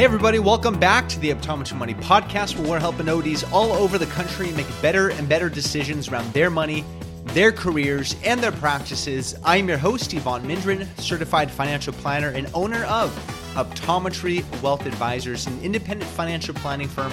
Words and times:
Hey, 0.00 0.06
everybody, 0.06 0.38
welcome 0.38 0.80
back 0.80 1.10
to 1.10 1.20
the 1.20 1.28
Optometry 1.28 1.76
Money 1.76 1.92
Podcast, 1.92 2.58
where 2.58 2.70
we're 2.70 2.80
helping 2.80 3.06
ODs 3.06 3.44
all 3.52 3.70
over 3.70 3.98
the 3.98 4.06
country 4.06 4.50
make 4.52 4.66
better 4.80 5.10
and 5.10 5.28
better 5.28 5.50
decisions 5.50 6.08
around 6.08 6.32
their 6.32 6.48
money, 6.48 6.86
their 7.34 7.52
careers, 7.52 8.16
and 8.24 8.42
their 8.42 8.50
practices. 8.50 9.36
I'm 9.44 9.68
your 9.68 9.76
host, 9.76 10.14
Evon 10.14 10.42
Mendrin, 10.44 10.88
certified 10.98 11.50
financial 11.50 11.92
planner 11.92 12.30
and 12.30 12.48
owner 12.54 12.84
of 12.84 13.10
Optometry 13.56 14.42
Wealth 14.62 14.86
Advisors, 14.86 15.46
an 15.46 15.60
independent 15.60 16.10
financial 16.12 16.54
planning 16.54 16.88
firm 16.88 17.12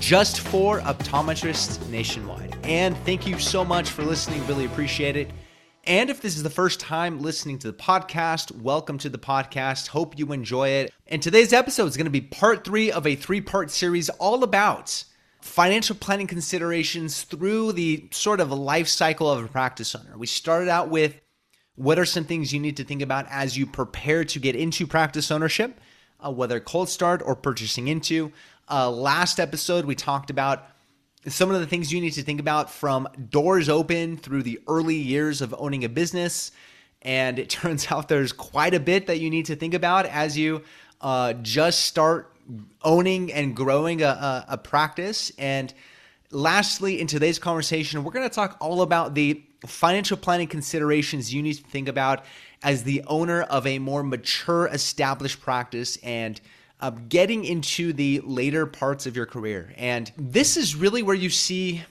just 0.00 0.40
for 0.40 0.80
optometrists 0.80 1.88
nationwide. 1.90 2.56
And 2.64 2.96
thank 3.04 3.24
you 3.28 3.38
so 3.38 3.64
much 3.64 3.90
for 3.90 4.02
listening, 4.02 4.44
really 4.48 4.64
appreciate 4.64 5.14
it. 5.14 5.30
And 5.86 6.10
if 6.10 6.20
this 6.20 6.36
is 6.36 6.42
the 6.42 6.50
first 6.50 6.80
time 6.80 7.20
listening 7.20 7.60
to 7.60 7.70
the 7.70 7.76
podcast, 7.76 8.50
welcome 8.50 8.98
to 8.98 9.08
the 9.08 9.18
podcast. 9.18 9.86
Hope 9.86 10.18
you 10.18 10.32
enjoy 10.32 10.70
it. 10.70 10.92
And 11.06 11.22
today's 11.22 11.52
episode 11.52 11.86
is 11.86 11.96
going 11.96 12.06
to 12.06 12.10
be 12.10 12.22
part 12.22 12.64
three 12.64 12.90
of 12.90 13.06
a 13.06 13.14
three 13.14 13.40
part 13.40 13.70
series 13.70 14.08
all 14.08 14.42
about 14.42 15.04
financial 15.40 15.94
planning 15.94 16.26
considerations 16.26 17.22
through 17.22 17.70
the 17.70 18.08
sort 18.10 18.40
of 18.40 18.50
life 18.50 18.88
cycle 18.88 19.30
of 19.30 19.44
a 19.44 19.46
practice 19.46 19.94
owner. 19.94 20.18
We 20.18 20.26
started 20.26 20.68
out 20.68 20.88
with 20.88 21.20
what 21.76 22.00
are 22.00 22.04
some 22.04 22.24
things 22.24 22.52
you 22.52 22.58
need 22.58 22.78
to 22.78 22.84
think 22.84 23.00
about 23.00 23.28
as 23.30 23.56
you 23.56 23.64
prepare 23.64 24.24
to 24.24 24.40
get 24.40 24.56
into 24.56 24.88
practice 24.88 25.30
ownership, 25.30 25.80
uh, 26.18 26.32
whether 26.32 26.58
cold 26.58 26.88
start 26.88 27.22
or 27.24 27.36
purchasing 27.36 27.86
into. 27.86 28.32
Uh, 28.68 28.90
last 28.90 29.38
episode, 29.38 29.84
we 29.84 29.94
talked 29.94 30.30
about 30.30 30.66
some 31.26 31.50
of 31.50 31.60
the 31.60 31.66
things 31.66 31.92
you 31.92 32.00
need 32.00 32.12
to 32.12 32.22
think 32.22 32.40
about 32.40 32.70
from 32.70 33.08
doors 33.30 33.68
open 33.68 34.16
through 34.16 34.42
the 34.42 34.60
early 34.68 34.96
years 34.96 35.40
of 35.40 35.54
owning 35.58 35.84
a 35.84 35.88
business. 35.88 36.52
And 37.02 37.38
it 37.38 37.50
turns 37.50 37.90
out 37.90 38.08
there's 38.08 38.32
quite 38.32 38.74
a 38.74 38.80
bit 38.80 39.06
that 39.08 39.18
you 39.18 39.30
need 39.30 39.46
to 39.46 39.56
think 39.56 39.74
about 39.74 40.06
as 40.06 40.38
you 40.38 40.62
uh, 41.00 41.34
just 41.34 41.82
start 41.82 42.32
owning 42.82 43.32
and 43.32 43.56
growing 43.56 44.02
a, 44.02 44.06
a, 44.06 44.44
a 44.50 44.58
practice. 44.58 45.32
And 45.38 45.72
lastly, 46.30 47.00
in 47.00 47.06
today's 47.06 47.38
conversation, 47.38 48.04
we're 48.04 48.12
going 48.12 48.28
to 48.28 48.34
talk 48.34 48.56
all 48.60 48.82
about 48.82 49.14
the 49.14 49.42
financial 49.66 50.16
planning 50.16 50.46
considerations 50.46 51.32
you 51.32 51.42
need 51.42 51.54
to 51.54 51.64
think 51.64 51.88
about 51.88 52.24
as 52.62 52.84
the 52.84 53.02
owner 53.06 53.42
of 53.42 53.66
a 53.66 53.78
more 53.78 54.02
mature, 54.02 54.66
established 54.68 55.40
practice 55.40 55.96
and 55.98 56.40
uh, 56.80 56.90
getting 56.90 57.44
into 57.44 57.92
the 57.92 58.20
later 58.24 58.66
parts 58.66 59.06
of 59.06 59.16
your 59.16 59.26
career. 59.26 59.72
And 59.76 60.10
this 60.16 60.56
is 60.56 60.74
really 60.74 61.02
where 61.02 61.14
you 61.14 61.30
see 61.30 61.82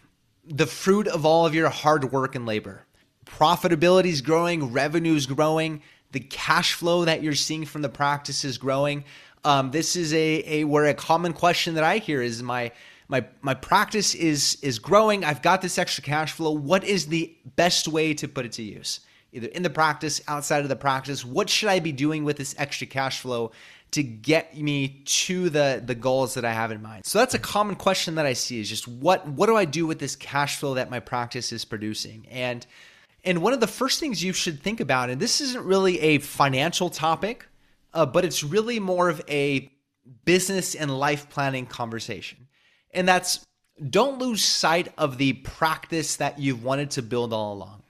the 0.48 0.68
fruit 0.68 1.08
of 1.08 1.26
all 1.26 1.46
of 1.46 1.56
your 1.56 1.70
hard 1.70 2.12
work 2.12 2.36
and 2.36 2.46
labor. 2.46 2.86
Profitability 3.26 4.06
is 4.06 4.22
growing, 4.22 4.72
revenue 4.72 5.16
is 5.16 5.26
growing, 5.26 5.82
the 6.12 6.20
cash 6.20 6.74
flow 6.74 7.06
that 7.06 7.24
you're 7.24 7.34
seeing 7.34 7.66
from 7.66 7.82
the 7.82 7.90
practice 7.90 8.46
is 8.46 8.58
growing. 8.58 9.04
Um, 9.44 9.72
this 9.72 9.96
is 9.96 10.14
a, 10.14 10.44
a 10.46 10.64
where 10.64 10.86
a 10.86 10.94
common 10.94 11.34
question 11.34 11.76
that 11.76 11.84
I 11.84 11.98
hear 11.98 12.22
is 12.22 12.42
my 12.42 12.72
my 13.08 13.26
my 13.42 13.54
practice 13.54 14.16
is 14.16 14.58
is 14.62 14.80
growing. 14.80 15.24
I've 15.24 15.42
got 15.42 15.62
this 15.62 15.78
extra 15.78 16.04
cash 16.04 16.32
flow. 16.32 16.52
What 16.52 16.84
is 16.84 17.08
the 17.08 17.36
best 17.56 17.88
way 17.88 18.14
to 18.16 18.28
put 18.28 18.46
it 18.46 18.54
to 18.54 18.64
use? 18.64 19.02
Either 19.36 19.48
in 19.48 19.64
the 19.64 19.70
practice, 19.70 20.22
outside 20.28 20.64
of 20.64 20.70
the 20.70 20.76
practice. 20.76 21.26
What 21.26 21.50
should 21.50 21.70
I 21.70 21.80
be 21.80 21.92
doing 21.92 22.24
with 22.24 22.38
this 22.38 22.56
extra 22.58 22.88
cash 22.88 23.20
flow 23.20 23.52
to 23.96 24.04
get 24.04 24.58
me 24.58 25.02
to 25.06 25.50
the 25.50 25.82
the 25.86 25.96
goals 25.96 26.34
that 26.34 26.44
I 26.44 26.52
have 26.52 26.70
in 26.70 26.82
mind. 26.82 27.06
So 27.06 27.20
that's 27.20 27.34
a 27.34 27.40
common 27.40 27.76
question 27.76 28.16
that 28.16 28.26
I 28.26 28.34
see 28.34 28.60
is 28.60 28.68
just 28.68 28.90
what 28.90 29.26
what 29.26 29.46
do 29.48 29.56
I 29.56 29.64
do 29.64 29.88
with 29.88 30.00
this 30.00 30.18
cash 30.18 30.58
flow 30.60 30.74
that 30.74 30.90
my 30.90 31.00
practice 31.00 31.54
is 31.54 31.64
producing? 31.64 32.28
And 32.30 32.66
and 33.24 33.42
one 33.42 33.54
of 33.54 33.62
the 33.62 33.68
first 33.68 34.02
things 34.02 34.22
you 34.22 34.34
should 34.34 34.62
think 34.62 34.82
about, 34.82 35.10
and 35.10 35.22
this 35.22 35.40
isn't 35.40 35.64
really 35.64 36.00
a 36.02 36.18
financial 36.18 36.90
topic, 36.90 37.48
uh, 37.94 38.06
but 38.06 38.26
it's 38.26 38.44
really 38.44 38.82
more 38.82 39.08
of 39.08 39.22
a 39.30 39.72
business 40.26 40.76
and 40.76 40.92
life 41.00 41.30
planning 41.30 41.66
conversation. 41.66 42.48
And 42.94 43.08
that's 43.08 43.46
don't 43.90 44.20
lose 44.20 44.44
sight 44.44 44.92
of 44.98 45.18
the 45.18 45.34
practice 45.34 46.18
that 46.18 46.38
you've 46.38 46.66
wanted 46.66 46.92
to 46.92 47.02
build 47.02 47.32
all 47.32 47.54
along. 47.54 47.82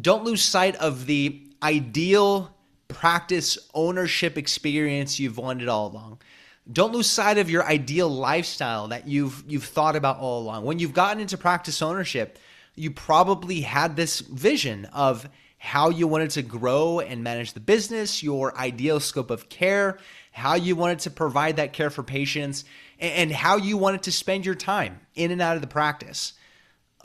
Don't 0.00 0.24
lose 0.24 0.42
sight 0.42 0.76
of 0.76 1.06
the 1.06 1.42
ideal 1.62 2.54
practice 2.88 3.58
ownership 3.74 4.38
experience 4.38 5.18
you've 5.18 5.38
wanted 5.38 5.68
all 5.68 5.88
along. 5.88 6.18
Don't 6.70 6.92
lose 6.92 7.08
sight 7.08 7.38
of 7.38 7.48
your 7.48 7.64
ideal 7.64 8.08
lifestyle 8.08 8.88
that 8.88 9.06
you've 9.06 9.44
you've 9.46 9.64
thought 9.64 9.94
about 9.94 10.18
all 10.18 10.42
along. 10.42 10.64
When 10.64 10.78
you've 10.78 10.92
gotten 10.92 11.20
into 11.20 11.38
practice 11.38 11.80
ownership, 11.80 12.38
you 12.74 12.90
probably 12.90 13.60
had 13.60 13.96
this 13.96 14.20
vision 14.20 14.86
of 14.86 15.28
how 15.58 15.90
you 15.90 16.06
wanted 16.06 16.30
to 16.30 16.42
grow 16.42 17.00
and 17.00 17.22
manage 17.24 17.52
the 17.52 17.60
business, 17.60 18.22
your 18.22 18.56
ideal 18.58 19.00
scope 19.00 19.30
of 19.30 19.48
care, 19.48 19.98
how 20.32 20.54
you 20.54 20.76
wanted 20.76 20.98
to 21.00 21.10
provide 21.10 21.56
that 21.56 21.72
care 21.72 21.90
for 21.90 22.02
patients, 22.02 22.64
and 22.98 23.32
how 23.32 23.56
you 23.56 23.76
wanted 23.76 24.02
to 24.02 24.12
spend 24.12 24.44
your 24.44 24.54
time 24.54 25.00
in 25.14 25.30
and 25.30 25.40
out 25.40 25.56
of 25.56 25.62
the 25.62 25.68
practice 25.68 26.34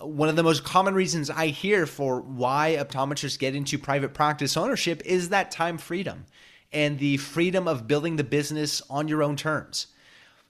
one 0.03 0.29
of 0.29 0.35
the 0.35 0.44
most 0.44 0.63
common 0.63 0.94
reasons 0.94 1.29
I 1.29 1.47
hear 1.47 1.85
for 1.85 2.22
why 2.22 2.78
optometrists 2.79 3.39
get 3.39 3.56
into 3.56 3.78
private 3.78 4.13
practice 4.13 4.57
ownership 4.57 5.01
is 5.06 5.29
that 5.29 5.51
time 5.51 5.78
freedom 5.78 6.25
and 6.72 7.00
the 7.00 7.17
freedom 7.17 7.67
of 7.67 7.88
building 7.88 8.16
the 8.16 8.23
business 8.23 8.81
on 8.90 9.07
your 9.07 9.23
own 9.23 9.35
terms. 9.35 9.88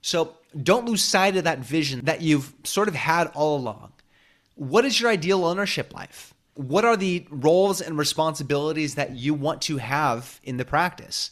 So 0.00 0.36
don't 0.60 0.86
lose 0.86 1.02
sight 1.02 1.36
of 1.36 1.44
that 1.44 1.60
vision 1.60 2.04
that 2.04 2.22
you've 2.22 2.52
sort 2.64 2.88
of 2.88 2.94
had 2.94 3.28
all 3.34 3.56
along. 3.56 3.92
What 4.54 4.84
is 4.84 5.00
your 5.00 5.10
ideal 5.10 5.44
ownership 5.44 5.94
life? 5.94 6.34
What 6.54 6.84
are 6.84 6.96
the 6.96 7.26
roles 7.30 7.80
and 7.80 7.96
responsibilities 7.96 8.96
that 8.96 9.12
you 9.12 9.32
want 9.32 9.62
to 9.62 9.78
have 9.78 10.40
in 10.44 10.58
the 10.58 10.64
practice? 10.64 11.30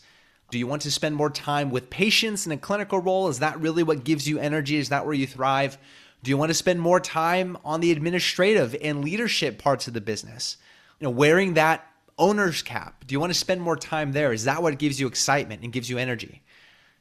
Do 0.50 0.59
you 0.59 0.66
want 0.66 0.82
to 0.82 0.91
spend 0.91 1.14
more 1.14 1.30
time 1.30 1.70
with 1.70 1.91
patients 1.91 2.47
in 2.47 2.53
a 2.53 2.56
clinical 2.56 2.98
role? 2.98 3.28
Is 3.28 3.38
that 3.38 3.60
really 3.60 3.82
what 3.82 4.04
gives 4.04 4.28
you 4.28 4.38
energy? 4.38 4.76
Is 4.76 4.88
that 4.88 5.04
where 5.04 5.14
you 5.14 5.26
thrive? 5.26 5.78
Do 6.22 6.31
you 6.31 6.36
want 6.36 6.50
to 6.50 6.54
spend 6.54 6.81
more 6.81 7.00
time 7.00 7.56
on 7.64 7.81
the 7.81 7.92
administrative 7.92 8.76
and 8.82 9.03
leadership 9.03 9.58
parts 9.58 9.88
of 9.88 9.94
the 9.94 10.00
business? 10.00 10.58
You 10.98 11.06
know, 11.06 11.10
wearing 11.10 11.54
that 11.54 11.86
owner's 12.19 12.62
cap. 12.62 13.04
Do 13.06 13.14
you 13.14 13.20
want 13.20 13.32
to 13.32 13.38
spend 13.38 13.62
more 13.62 13.76
time 13.76 14.12
there? 14.12 14.32
Is 14.32 14.44
that 14.44 14.62
what 14.62 14.78
gives 14.78 15.00
you 15.00 15.06
excitement 15.06 15.62
and 15.62 15.72
gives 15.72 15.88
you 15.88 15.97
energy? 15.97 16.42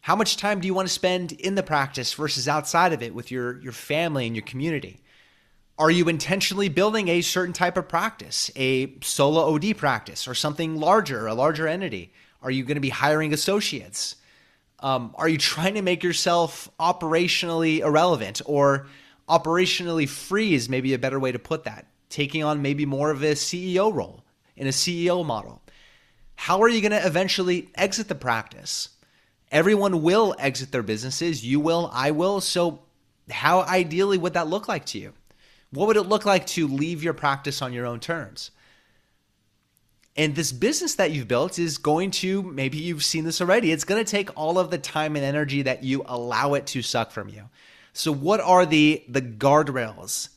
How 0.02 0.16
much 0.16 0.38
time 0.38 0.62
do 0.62 0.68
you 0.68 0.74
want 0.74 0.88
to 0.88 0.94
spend 0.94 1.34
in 1.34 1.56
the 1.56 1.64
practice 1.64 2.14
versus 2.14 2.48
outside 2.48 2.94
of 2.94 3.04
it 3.04 3.14
with 3.14 3.30
your, 3.30 3.60
your 3.60 3.74
family 3.74 4.26
and 4.26 4.36
your 4.36 4.46
community? 4.46 5.02
Are 5.78 5.92
you 5.92 6.08
intentionally 6.08 6.70
building 6.70 7.10
a 7.10 7.22
certain 7.22 7.54
type 7.54 7.78
of 7.78 7.90
practice, 7.90 8.50
a 8.56 8.94
solo 9.02 9.54
OD 9.54 9.78
practice, 9.78 10.28
or 10.28 10.34
something 10.34 10.78
larger, 10.78 11.28
a 11.28 11.34
larger 11.34 11.68
entity? 11.68 12.14
Are 12.42 12.52
you 12.52 12.64
going 12.64 12.76
to 12.76 12.82
be 12.82 12.90
hiring 12.90 13.34
associates? 13.34 14.16
Um, 14.80 15.14
are 15.18 15.28
you 15.28 15.38
trying 15.38 15.74
to 15.74 15.82
make 15.82 16.04
yourself 16.04 16.70
operationally 16.80 17.80
irrelevant 17.80 18.42
or 18.46 18.88
operationally 19.30 20.08
free 20.08 20.54
is 20.54 20.70
maybe 20.70 20.94
a 20.94 21.00
better 21.00 21.20
way 21.20 21.32
to 21.32 21.40
put 21.40 21.64
that. 21.66 21.88
Taking 22.10 22.44
on 22.44 22.62
maybe 22.62 22.86
more 22.86 23.12
of 23.12 23.22
a 23.22 23.34
CEO 23.34 23.94
role 23.94 24.24
in 24.56 24.68
a 24.68 24.72
CEO 24.72 25.26
model. 25.26 25.62
How 26.36 26.62
are 26.62 26.70
you 26.70 26.82
going 26.82 26.92
to 26.92 27.06
eventually 27.06 27.70
exit 27.76 28.08
the 28.08 28.16
practice? 28.16 28.90
Everyone 29.52 30.02
will 30.04 30.36
exit 30.40 30.72
their 30.72 30.84
businesses. 30.84 31.46
You 31.46 31.60
will, 31.60 31.90
I 31.94 32.12
will. 32.12 32.42
So, 32.42 32.82
how 33.30 33.62
ideally 33.62 34.18
would 34.18 34.34
that 34.34 34.48
look 34.48 34.68
like 34.68 34.86
to 34.88 35.00
you? 35.00 35.14
What 35.72 35.88
would 35.88 35.98
it 35.98 36.04
look 36.04 36.26
like 36.26 36.48
to 36.48 36.68
leave 36.68 37.04
your 37.04 37.14
practice 37.14 37.62
on 37.62 37.74
your 37.74 37.86
own 37.86 38.00
terms? 38.00 38.52
And 40.16 40.36
this 40.36 40.52
business 40.52 40.96
that 40.96 41.12
you've 41.12 41.28
built 41.28 41.60
is 41.60 41.78
going 41.78 42.12
to, 42.12 42.44
maybe 42.44 42.78
you've 42.78 43.06
seen 43.06 43.24
this 43.24 43.40
already, 43.40 43.72
it's 43.72 43.84
going 43.84 44.04
to 44.04 44.10
take 44.10 44.36
all 44.38 44.60
of 44.60 44.72
the 44.72 44.78
time 44.78 45.16
and 45.16 45.24
energy 45.24 45.62
that 45.62 45.84
you 45.84 46.04
allow 46.06 46.56
it 46.56 46.68
to 46.68 46.82
suck 46.82 47.12
from 47.12 47.30
you. 47.30 47.50
So 47.94 48.12
what 48.12 48.40
are 48.40 48.66
the 48.66 49.04
the 49.08 49.22
guardrails, 49.22 50.30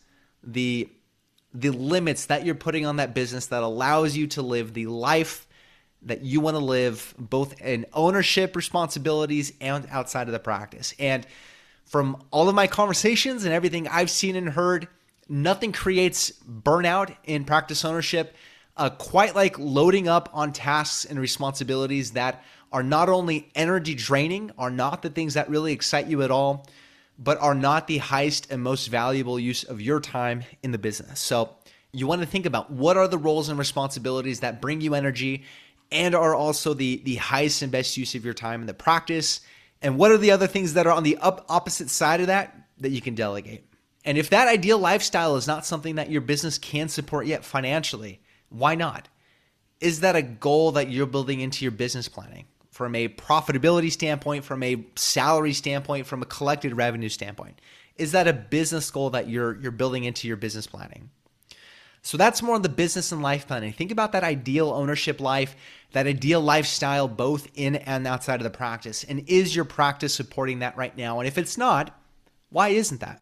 the 0.42 0.88
the 1.54 1.70
limits 1.70 2.26
that 2.26 2.44
you're 2.44 2.54
putting 2.54 2.86
on 2.86 2.96
that 2.96 3.14
business 3.14 3.46
that 3.46 3.62
allows 3.62 4.16
you 4.16 4.26
to 4.26 4.42
live 4.42 4.72
the 4.72 4.86
life 4.86 5.46
that 6.02 6.22
you 6.22 6.40
want 6.40 6.56
to 6.56 6.64
live 6.64 7.14
both 7.18 7.60
in 7.60 7.86
ownership 7.92 8.56
responsibilities 8.56 9.52
and 9.60 9.86
outside 9.90 10.26
of 10.28 10.32
the 10.32 10.38
practice. 10.38 10.94
And 10.98 11.26
from 11.84 12.24
all 12.30 12.48
of 12.48 12.54
my 12.54 12.66
conversations 12.66 13.44
and 13.44 13.52
everything 13.52 13.86
I've 13.86 14.10
seen 14.10 14.34
and 14.34 14.48
heard, 14.48 14.88
nothing 15.28 15.72
creates 15.72 16.32
burnout 16.42 17.14
in 17.24 17.44
practice 17.44 17.84
ownership 17.84 18.34
uh, 18.76 18.90
quite 18.90 19.34
like 19.34 19.58
loading 19.58 20.08
up 20.08 20.30
on 20.32 20.52
tasks 20.52 21.04
and 21.04 21.18
responsibilities 21.18 22.12
that 22.12 22.42
are 22.72 22.82
not 22.82 23.08
only 23.08 23.50
energy 23.54 23.94
draining, 23.94 24.50
are 24.56 24.70
not 24.70 25.02
the 25.02 25.10
things 25.10 25.34
that 25.34 25.48
really 25.50 25.72
excite 25.72 26.06
you 26.06 26.22
at 26.22 26.30
all, 26.30 26.66
but 27.18 27.40
are 27.40 27.54
not 27.54 27.86
the 27.86 27.98
highest 27.98 28.50
and 28.50 28.62
most 28.62 28.88
valuable 28.88 29.38
use 29.38 29.64
of 29.64 29.80
your 29.80 30.00
time 30.00 30.44
in 30.62 30.72
the 30.72 30.78
business. 30.78 31.20
So 31.20 31.56
you 31.92 32.06
want 32.06 32.22
to 32.22 32.26
think 32.26 32.46
about 32.46 32.70
what 32.70 32.96
are 32.96 33.08
the 33.08 33.18
roles 33.18 33.48
and 33.48 33.58
responsibilities 33.58 34.40
that 34.40 34.60
bring 34.62 34.80
you 34.80 34.94
energy 34.94 35.44
and 35.90 36.14
are 36.14 36.34
also 36.34 36.74
the, 36.74 37.02
the 37.04 37.16
highest 37.16 37.62
and 37.62 37.70
best 37.70 37.96
use 37.96 38.14
of 38.14 38.24
your 38.24 38.34
time 38.34 38.62
in 38.62 38.66
the 38.66 38.74
practice. 38.74 39.42
And 39.82 39.98
what 39.98 40.10
are 40.10 40.18
the 40.18 40.30
other 40.30 40.46
things 40.46 40.74
that 40.74 40.86
are 40.86 40.92
on 40.92 41.02
the 41.02 41.18
up 41.18 41.44
opposite 41.48 41.90
side 41.90 42.20
of 42.20 42.28
that 42.28 42.56
that 42.78 42.90
you 42.90 43.02
can 43.02 43.14
delegate? 43.14 43.66
And 44.04 44.18
if 44.18 44.30
that 44.30 44.48
ideal 44.48 44.78
lifestyle 44.78 45.36
is 45.36 45.46
not 45.46 45.66
something 45.66 45.96
that 45.96 46.10
your 46.10 46.22
business 46.22 46.58
can 46.58 46.88
support 46.88 47.26
yet 47.26 47.44
financially, 47.44 48.20
why 48.48 48.74
not? 48.74 49.08
Is 49.80 50.00
that 50.00 50.16
a 50.16 50.22
goal 50.22 50.72
that 50.72 50.88
you're 50.88 51.06
building 51.06 51.40
into 51.40 51.64
your 51.64 51.72
business 51.72 52.08
planning? 52.08 52.46
From 52.72 52.94
a 52.94 53.06
profitability 53.08 53.92
standpoint, 53.92 54.44
from 54.44 54.62
a 54.62 54.84
salary 54.96 55.52
standpoint, 55.52 56.06
from 56.06 56.22
a 56.22 56.26
collected 56.26 56.74
revenue 56.74 57.10
standpoint? 57.10 57.60
Is 57.96 58.12
that 58.12 58.26
a 58.26 58.32
business 58.32 58.90
goal 58.90 59.10
that 59.10 59.28
you're 59.28 59.60
you're 59.60 59.70
building 59.70 60.04
into 60.04 60.26
your 60.26 60.38
business 60.38 60.66
planning? 60.66 61.10
So 62.04 62.16
that's 62.16 62.42
more 62.42 62.56
on 62.56 62.62
the 62.62 62.68
business 62.68 63.12
and 63.12 63.22
life 63.22 63.46
planning. 63.46 63.72
Think 63.72 63.92
about 63.92 64.10
that 64.12 64.24
ideal 64.24 64.70
ownership 64.70 65.20
life, 65.20 65.54
that 65.92 66.08
ideal 66.08 66.40
lifestyle, 66.40 67.06
both 67.06 67.46
in 67.54 67.76
and 67.76 68.06
outside 68.08 68.40
of 68.40 68.42
the 68.42 68.50
practice. 68.50 69.04
And 69.04 69.22
is 69.28 69.54
your 69.54 69.64
practice 69.64 70.12
supporting 70.12 70.58
that 70.60 70.76
right 70.76 70.96
now? 70.96 71.20
And 71.20 71.28
if 71.28 71.38
it's 71.38 71.56
not, 71.56 71.96
why 72.50 72.70
isn't 72.70 73.00
that? 73.02 73.20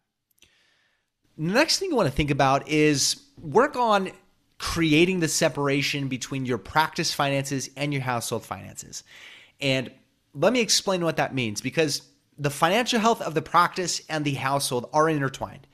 The 1.37 1.53
next 1.53 1.77
thing 1.77 1.91
you 1.91 1.95
want 1.95 2.09
to 2.09 2.15
think 2.15 2.31
about 2.31 2.67
is 2.67 3.21
work 3.39 3.75
on 3.75 4.11
creating 4.57 5.19
the 5.19 5.27
separation 5.27 6.07
between 6.07 6.45
your 6.45 6.57
practice 6.57 7.13
finances 7.13 7.69
and 7.75 7.93
your 7.93 8.01
household 8.01 8.45
finances. 8.45 9.03
And 9.61 9.91
let 10.33 10.53
me 10.53 10.61
explain 10.61 11.03
what 11.03 11.17
that 11.17 11.35
means 11.35 11.61
because 11.61 12.01
the 12.37 12.49
financial 12.49 12.99
health 12.99 13.21
of 13.21 13.33
the 13.33 13.41
practice 13.41 14.01
and 14.09 14.25
the 14.25 14.33
household 14.33 14.89
are 14.93 15.09
intertwined 15.09 15.67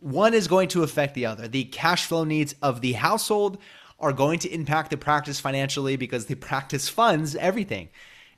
one 0.00 0.34
is 0.34 0.48
going 0.48 0.68
to 0.68 0.82
affect 0.82 1.14
the 1.14 1.26
other. 1.26 1.46
The 1.46 1.64
cash 1.64 2.06
flow 2.06 2.24
needs 2.24 2.54
of 2.62 2.80
the 2.80 2.92
household 2.92 3.58
are 3.98 4.12
going 4.12 4.38
to 4.40 4.48
impact 4.48 4.90
the 4.90 4.96
practice 4.96 5.38
financially 5.38 5.96
because 5.96 6.26
the 6.26 6.34
practice 6.36 6.88
funds 6.88 7.36
everything. 7.36 7.88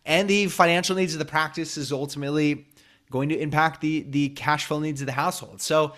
And 0.04 0.28
the 0.28 0.48
financial 0.48 0.96
needs 0.96 1.12
of 1.12 1.20
the 1.20 1.24
practice 1.24 1.76
is 1.76 1.92
ultimately 1.92 2.66
going 3.10 3.28
to 3.28 3.38
impact 3.38 3.80
the, 3.80 4.02
the 4.02 4.30
cash 4.30 4.64
flow 4.66 4.80
needs 4.80 5.00
of 5.00 5.06
the 5.06 5.12
household. 5.12 5.60
So 5.60 5.94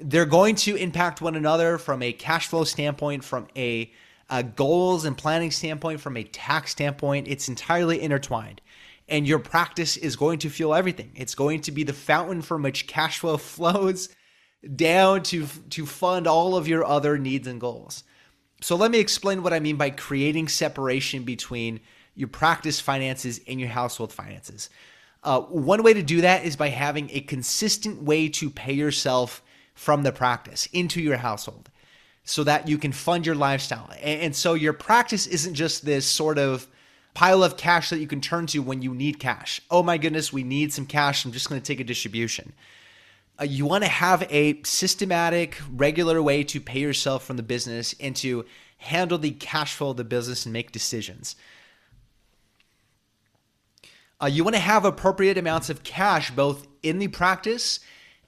they're 0.00 0.26
going 0.26 0.54
to 0.56 0.76
impact 0.76 1.20
one 1.20 1.34
another 1.34 1.78
from 1.78 2.02
a 2.02 2.12
cash 2.12 2.46
flow 2.46 2.64
standpoint, 2.64 3.24
from 3.24 3.48
a, 3.56 3.92
a 4.32 4.42
goals 4.42 5.04
and 5.04 5.16
planning 5.16 5.50
standpoint, 5.50 6.00
from 6.00 6.16
a 6.16 6.24
tax 6.24 6.70
standpoint. 6.70 7.28
It's 7.28 7.50
entirely 7.50 8.00
intertwined. 8.00 8.62
And 9.06 9.28
your 9.28 9.38
practice 9.38 9.98
is 9.98 10.16
going 10.16 10.38
to 10.38 10.48
fuel 10.48 10.74
everything. 10.74 11.12
It's 11.14 11.34
going 11.34 11.60
to 11.62 11.70
be 11.70 11.84
the 11.84 11.92
fountain 11.92 12.40
from 12.40 12.62
which 12.62 12.86
cash 12.86 13.18
flow 13.18 13.36
flows 13.36 14.08
down 14.74 15.22
to 15.24 15.46
to 15.70 15.84
fund 15.84 16.26
all 16.26 16.56
of 16.56 16.66
your 16.66 16.84
other 16.84 17.18
needs 17.18 17.46
and 17.46 17.60
goals. 17.60 18.04
So 18.62 18.76
let 18.76 18.90
me 18.90 19.00
explain 19.00 19.42
what 19.42 19.52
I 19.52 19.60
mean 19.60 19.76
by 19.76 19.90
creating 19.90 20.48
separation 20.48 21.24
between 21.24 21.80
your 22.14 22.28
practice 22.28 22.80
finances 22.80 23.40
and 23.46 23.60
your 23.60 23.68
household 23.68 24.12
finances. 24.12 24.70
Uh, 25.24 25.40
one 25.40 25.82
way 25.82 25.92
to 25.92 26.02
do 26.02 26.22
that 26.22 26.44
is 26.44 26.56
by 26.56 26.68
having 26.68 27.10
a 27.10 27.20
consistent 27.20 28.02
way 28.02 28.28
to 28.28 28.48
pay 28.48 28.72
yourself 28.72 29.42
from 29.74 30.04
the 30.04 30.12
practice 30.12 30.66
into 30.72 31.02
your 31.02 31.16
household 31.16 31.70
so 32.24 32.44
that 32.44 32.68
you 32.68 32.78
can 32.78 32.92
fund 32.92 33.26
your 33.26 33.34
lifestyle. 33.34 33.90
And, 34.00 34.20
and 34.20 34.36
so 34.36 34.54
your 34.54 34.72
practice 34.72 35.26
isn't 35.26 35.54
just 35.54 35.84
this 35.84 36.06
sort 36.06 36.38
of 36.38 36.66
pile 37.14 37.42
of 37.42 37.56
cash 37.56 37.90
that 37.90 37.98
you 37.98 38.06
can 38.06 38.20
turn 38.20 38.46
to 38.46 38.60
when 38.60 38.82
you 38.82 38.94
need 38.94 39.18
cash. 39.18 39.60
Oh 39.70 39.82
my 39.82 39.98
goodness, 39.98 40.32
we 40.32 40.44
need 40.44 40.72
some 40.72 40.86
cash. 40.86 41.24
I'm 41.24 41.32
just 41.32 41.48
going 41.48 41.60
to 41.60 41.66
take 41.66 41.80
a 41.80 41.84
distribution 41.84 42.52
uh, 43.40 43.44
you 43.44 43.66
want 43.66 43.82
to 43.82 43.90
have 43.90 44.26
a 44.30 44.62
systematic, 44.62 45.58
regular 45.70 46.22
way 46.22 46.44
to 46.44 46.60
pay 46.60 46.80
yourself 46.80 47.24
from 47.24 47.36
the 47.36 47.42
business 47.42 47.94
and 47.98 48.14
to 48.16 48.44
handle 48.78 49.18
the 49.18 49.30
cash 49.30 49.74
flow 49.74 49.90
of 49.90 49.96
the 49.96 50.04
business 50.04 50.44
and 50.44 50.52
make 50.52 50.72
decisions. 50.72 51.36
Uh, 54.20 54.26
you 54.26 54.44
want 54.44 54.54
to 54.54 54.60
have 54.60 54.84
appropriate 54.84 55.38
amounts 55.38 55.70
of 55.70 55.82
cash 55.82 56.30
both 56.30 56.66
in 56.82 56.98
the 56.98 57.08
practice 57.08 57.80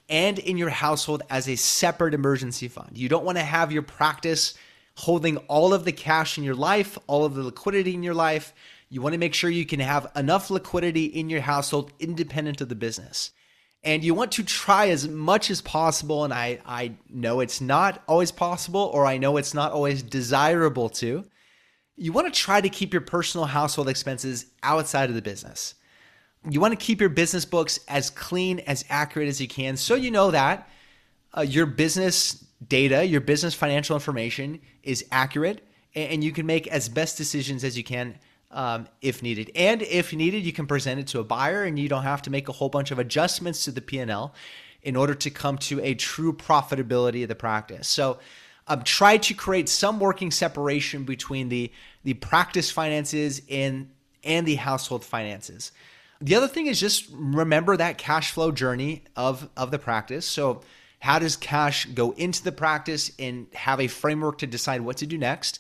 and 0.08 0.38
in 0.38 0.56
your 0.56 0.70
household 0.70 1.22
as 1.30 1.48
a 1.48 1.56
separate 1.56 2.14
emergency 2.14 2.68
fund. 2.68 2.96
You 2.98 3.08
don't 3.08 3.24
want 3.24 3.38
to 3.38 3.44
have 3.44 3.72
your 3.72 3.82
practice 3.82 4.54
holding 4.96 5.38
all 5.48 5.74
of 5.74 5.84
the 5.84 5.92
cash 5.92 6.38
in 6.38 6.44
your 6.44 6.54
life, 6.54 6.98
all 7.06 7.24
of 7.24 7.34
the 7.34 7.42
liquidity 7.42 7.94
in 7.94 8.02
your 8.02 8.14
life. 8.14 8.54
You 8.90 9.00
want 9.02 9.14
to 9.14 9.18
make 9.18 9.34
sure 9.34 9.50
you 9.50 9.66
can 9.66 9.80
have 9.80 10.10
enough 10.14 10.50
liquidity 10.50 11.06
in 11.06 11.28
your 11.30 11.40
household 11.40 11.92
independent 11.98 12.60
of 12.60 12.68
the 12.68 12.74
business 12.74 13.32
and 13.84 14.02
you 14.02 14.14
want 14.14 14.32
to 14.32 14.42
try 14.42 14.88
as 14.88 15.06
much 15.06 15.50
as 15.50 15.60
possible 15.60 16.24
and 16.24 16.32
I, 16.32 16.58
I 16.64 16.94
know 17.08 17.40
it's 17.40 17.60
not 17.60 18.02
always 18.08 18.32
possible 18.32 18.90
or 18.92 19.06
i 19.06 19.18
know 19.18 19.36
it's 19.36 19.54
not 19.54 19.72
always 19.72 20.02
desirable 20.02 20.88
to 20.90 21.24
you 21.96 22.12
want 22.12 22.32
to 22.32 22.40
try 22.40 22.60
to 22.60 22.68
keep 22.68 22.92
your 22.92 23.02
personal 23.02 23.46
household 23.46 23.88
expenses 23.88 24.46
outside 24.62 25.10
of 25.10 25.14
the 25.14 25.22
business 25.22 25.74
you 26.48 26.60
want 26.60 26.78
to 26.78 26.84
keep 26.84 27.00
your 27.00 27.10
business 27.10 27.44
books 27.44 27.80
as 27.88 28.10
clean 28.10 28.60
as 28.60 28.84
accurate 28.90 29.28
as 29.28 29.40
you 29.40 29.48
can 29.48 29.76
so 29.76 29.94
you 29.94 30.10
know 30.10 30.30
that 30.30 30.68
uh, 31.36 31.40
your 31.40 31.66
business 31.66 32.44
data 32.66 33.04
your 33.04 33.20
business 33.20 33.54
financial 33.54 33.96
information 33.96 34.60
is 34.82 35.04
accurate 35.10 35.62
and 35.94 36.24
you 36.24 36.32
can 36.32 36.46
make 36.46 36.66
as 36.68 36.88
best 36.88 37.16
decisions 37.16 37.64
as 37.64 37.76
you 37.76 37.84
can 37.84 38.18
um, 38.54 38.86
if 39.02 39.22
needed. 39.22 39.50
And 39.54 39.82
if 39.82 40.12
needed, 40.12 40.44
you 40.44 40.52
can 40.52 40.66
present 40.66 41.00
it 41.00 41.08
to 41.08 41.18
a 41.18 41.24
buyer, 41.24 41.64
and 41.64 41.78
you 41.78 41.88
don't 41.88 42.04
have 42.04 42.22
to 42.22 42.30
make 42.30 42.48
a 42.48 42.52
whole 42.52 42.68
bunch 42.68 42.90
of 42.92 42.98
adjustments 42.98 43.64
to 43.64 43.72
the 43.72 43.80
P&L 43.80 44.32
in 44.82 44.96
order 44.96 45.14
to 45.14 45.30
come 45.30 45.58
to 45.58 45.80
a 45.80 45.94
true 45.94 46.32
profitability 46.32 47.22
of 47.22 47.28
the 47.28 47.34
practice. 47.34 47.88
So 47.88 48.18
um, 48.68 48.82
try 48.82 49.16
to 49.18 49.34
create 49.34 49.68
some 49.68 49.98
working 49.98 50.30
separation 50.30 51.04
between 51.04 51.48
the 51.48 51.70
the 52.04 52.14
practice 52.14 52.70
finances 52.70 53.42
and 53.50 53.90
and 54.22 54.46
the 54.46 54.54
household 54.54 55.04
finances. 55.04 55.72
The 56.20 56.34
other 56.34 56.48
thing 56.48 56.66
is 56.66 56.80
just 56.80 57.06
remember 57.10 57.76
that 57.76 57.98
cash 57.98 58.32
flow 58.32 58.52
journey 58.52 59.02
of 59.16 59.48
of 59.56 59.70
the 59.70 59.78
practice. 59.78 60.26
So 60.26 60.62
how 61.00 61.18
does 61.18 61.36
cash 61.36 61.84
go 61.86 62.12
into 62.12 62.42
the 62.42 62.52
practice 62.52 63.12
and 63.18 63.46
have 63.52 63.78
a 63.78 63.88
framework 63.88 64.38
to 64.38 64.46
decide 64.46 64.80
what 64.80 64.96
to 64.98 65.06
do 65.06 65.18
next? 65.18 65.58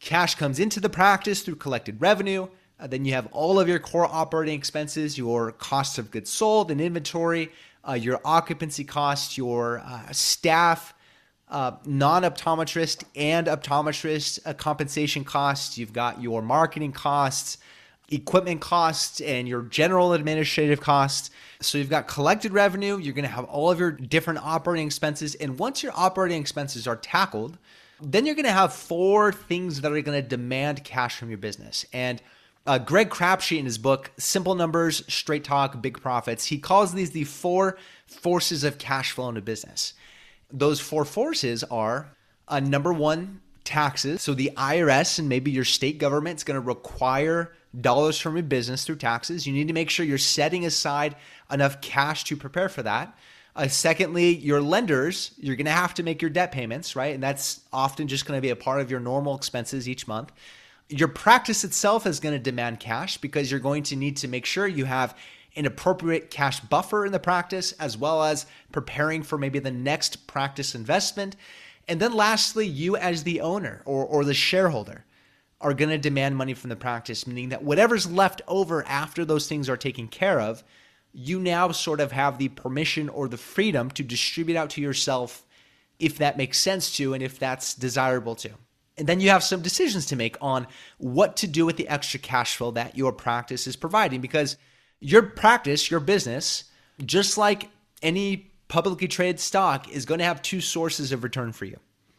Cash 0.00 0.34
comes 0.34 0.58
into 0.58 0.80
the 0.80 0.88
practice 0.88 1.42
through 1.42 1.56
collected 1.56 2.00
revenue. 2.00 2.48
Uh, 2.80 2.86
then 2.86 3.04
you 3.04 3.12
have 3.12 3.28
all 3.30 3.60
of 3.60 3.68
your 3.68 3.78
core 3.78 4.08
operating 4.10 4.58
expenses, 4.58 5.18
your 5.18 5.52
costs 5.52 5.98
of 5.98 6.10
goods 6.10 6.30
sold 6.30 6.70
and 6.70 6.80
inventory, 6.80 7.52
uh, 7.86 7.92
your 7.92 8.20
occupancy 8.24 8.82
costs, 8.82 9.36
your 9.36 9.80
uh, 9.80 10.10
staff, 10.12 10.94
uh, 11.50 11.72
non 11.84 12.22
optometrist 12.22 13.04
and 13.14 13.46
optometrist 13.46 14.38
uh, 14.46 14.54
compensation 14.54 15.24
costs. 15.24 15.76
You've 15.76 15.92
got 15.92 16.22
your 16.22 16.42
marketing 16.42 16.92
costs, 16.92 17.58
equipment 18.10 18.60
costs, 18.60 19.20
and 19.20 19.48
your 19.48 19.62
general 19.62 20.12
administrative 20.12 20.80
costs. 20.80 21.30
So 21.60 21.78
you've 21.78 21.90
got 21.90 22.08
collected 22.08 22.52
revenue. 22.52 22.98
You're 22.98 23.14
going 23.14 23.24
to 23.24 23.30
have 23.30 23.44
all 23.44 23.70
of 23.70 23.78
your 23.78 23.92
different 23.92 24.40
operating 24.42 24.86
expenses. 24.86 25.34
And 25.36 25.58
once 25.58 25.82
your 25.82 25.92
operating 25.94 26.40
expenses 26.40 26.86
are 26.86 26.96
tackled, 26.96 27.58
then 28.02 28.26
you're 28.26 28.34
going 28.34 28.46
to 28.46 28.52
have 28.52 28.72
four 28.72 29.32
things 29.32 29.80
that 29.82 29.92
are 29.92 30.00
going 30.00 30.22
to 30.22 30.26
demand 30.26 30.84
cash 30.84 31.16
from 31.16 31.28
your 31.28 31.38
business. 31.38 31.84
And 31.92 32.22
uh, 32.66 32.78
Greg 32.78 33.10
Crabtree, 33.10 33.58
in 33.58 33.64
his 33.64 33.78
book 33.78 34.10
Simple 34.18 34.54
Numbers, 34.54 35.02
Straight 35.12 35.44
Talk, 35.44 35.80
Big 35.80 36.00
Profits, 36.00 36.46
he 36.46 36.58
calls 36.58 36.92
these 36.92 37.10
the 37.10 37.24
four 37.24 37.76
forces 38.06 38.64
of 38.64 38.78
cash 38.78 39.12
flow 39.12 39.28
in 39.28 39.36
a 39.36 39.40
business. 39.40 39.94
Those 40.52 40.80
four 40.80 41.04
forces 41.04 41.64
are 41.64 42.14
uh, 42.48 42.60
number 42.60 42.92
one, 42.92 43.40
taxes. 43.64 44.22
So 44.22 44.34
the 44.34 44.52
IRS 44.56 45.18
and 45.18 45.28
maybe 45.28 45.50
your 45.50 45.64
state 45.64 45.98
government 45.98 46.38
is 46.38 46.44
going 46.44 46.60
to 46.60 46.66
require 46.66 47.52
dollars 47.78 48.18
from 48.18 48.36
your 48.36 48.42
business 48.42 48.84
through 48.84 48.96
taxes. 48.96 49.46
You 49.46 49.52
need 49.52 49.68
to 49.68 49.74
make 49.74 49.90
sure 49.90 50.04
you're 50.04 50.18
setting 50.18 50.64
aside 50.64 51.16
enough 51.50 51.80
cash 51.80 52.24
to 52.24 52.36
prepare 52.36 52.68
for 52.68 52.82
that. 52.82 53.16
Uh, 53.54 53.68
secondly, 53.68 54.36
your 54.36 54.60
lenders, 54.60 55.32
you're 55.38 55.56
going 55.56 55.66
to 55.66 55.72
have 55.72 55.94
to 55.94 56.02
make 56.02 56.22
your 56.22 56.30
debt 56.30 56.52
payments, 56.52 56.94
right? 56.94 57.14
And 57.14 57.22
that's 57.22 57.60
often 57.72 58.08
just 58.08 58.26
going 58.26 58.38
to 58.38 58.42
be 58.42 58.50
a 58.50 58.56
part 58.56 58.80
of 58.80 58.90
your 58.90 59.00
normal 59.00 59.36
expenses 59.36 59.88
each 59.88 60.06
month. 60.06 60.32
Your 60.88 61.08
practice 61.08 61.64
itself 61.64 62.06
is 62.06 62.20
going 62.20 62.34
to 62.34 62.38
demand 62.38 62.80
cash 62.80 63.18
because 63.18 63.50
you're 63.50 63.60
going 63.60 63.82
to 63.84 63.96
need 63.96 64.16
to 64.18 64.28
make 64.28 64.46
sure 64.46 64.66
you 64.66 64.84
have 64.84 65.16
an 65.56 65.66
appropriate 65.66 66.30
cash 66.30 66.60
buffer 66.60 67.04
in 67.04 67.12
the 67.12 67.18
practice, 67.18 67.72
as 67.72 67.96
well 67.96 68.22
as 68.22 68.46
preparing 68.72 69.22
for 69.22 69.36
maybe 69.36 69.58
the 69.58 69.70
next 69.70 70.26
practice 70.26 70.74
investment. 70.74 71.36
And 71.90 71.98
then 71.98 72.12
lastly, 72.12 72.68
you 72.68 72.96
as 72.96 73.24
the 73.24 73.40
owner 73.40 73.82
or, 73.84 74.06
or 74.06 74.24
the 74.24 74.32
shareholder 74.32 75.04
are 75.60 75.74
going 75.74 75.88
to 75.88 75.98
demand 75.98 76.36
money 76.36 76.54
from 76.54 76.70
the 76.70 76.76
practice, 76.76 77.26
meaning 77.26 77.48
that 77.48 77.64
whatever's 77.64 78.08
left 78.08 78.42
over 78.46 78.86
after 78.86 79.24
those 79.24 79.48
things 79.48 79.68
are 79.68 79.76
taken 79.76 80.06
care 80.06 80.40
of, 80.40 80.62
you 81.12 81.40
now 81.40 81.72
sort 81.72 81.98
of 81.98 82.12
have 82.12 82.38
the 82.38 82.48
permission 82.48 83.08
or 83.08 83.26
the 83.26 83.36
freedom 83.36 83.90
to 83.90 84.04
distribute 84.04 84.56
out 84.56 84.70
to 84.70 84.80
yourself 84.80 85.44
if 85.98 86.18
that 86.18 86.36
makes 86.36 86.58
sense 86.58 86.96
to 86.96 87.12
and 87.12 87.24
if 87.24 87.40
that's 87.40 87.74
desirable 87.74 88.36
to. 88.36 88.50
And 88.96 89.08
then 89.08 89.18
you 89.18 89.30
have 89.30 89.42
some 89.42 89.60
decisions 89.60 90.06
to 90.06 90.16
make 90.16 90.36
on 90.40 90.68
what 90.98 91.38
to 91.38 91.48
do 91.48 91.66
with 91.66 91.76
the 91.76 91.88
extra 91.88 92.20
cash 92.20 92.54
flow 92.54 92.70
that 92.70 92.96
your 92.96 93.12
practice 93.12 93.66
is 93.66 93.74
providing 93.74 94.20
because 94.20 94.56
your 95.00 95.22
practice, 95.22 95.90
your 95.90 95.98
business, 95.98 96.64
just 97.04 97.36
like 97.36 97.68
any 98.00 98.49
publicly 98.70 99.08
traded 99.08 99.38
stock, 99.38 99.90
is 99.90 100.06
going 100.06 100.20
to 100.20 100.24
have 100.24 100.40
two 100.40 100.62
sources 100.62 101.12
of 101.12 101.22
return 101.22 101.52
for 101.52 101.66
you. 101.66 101.76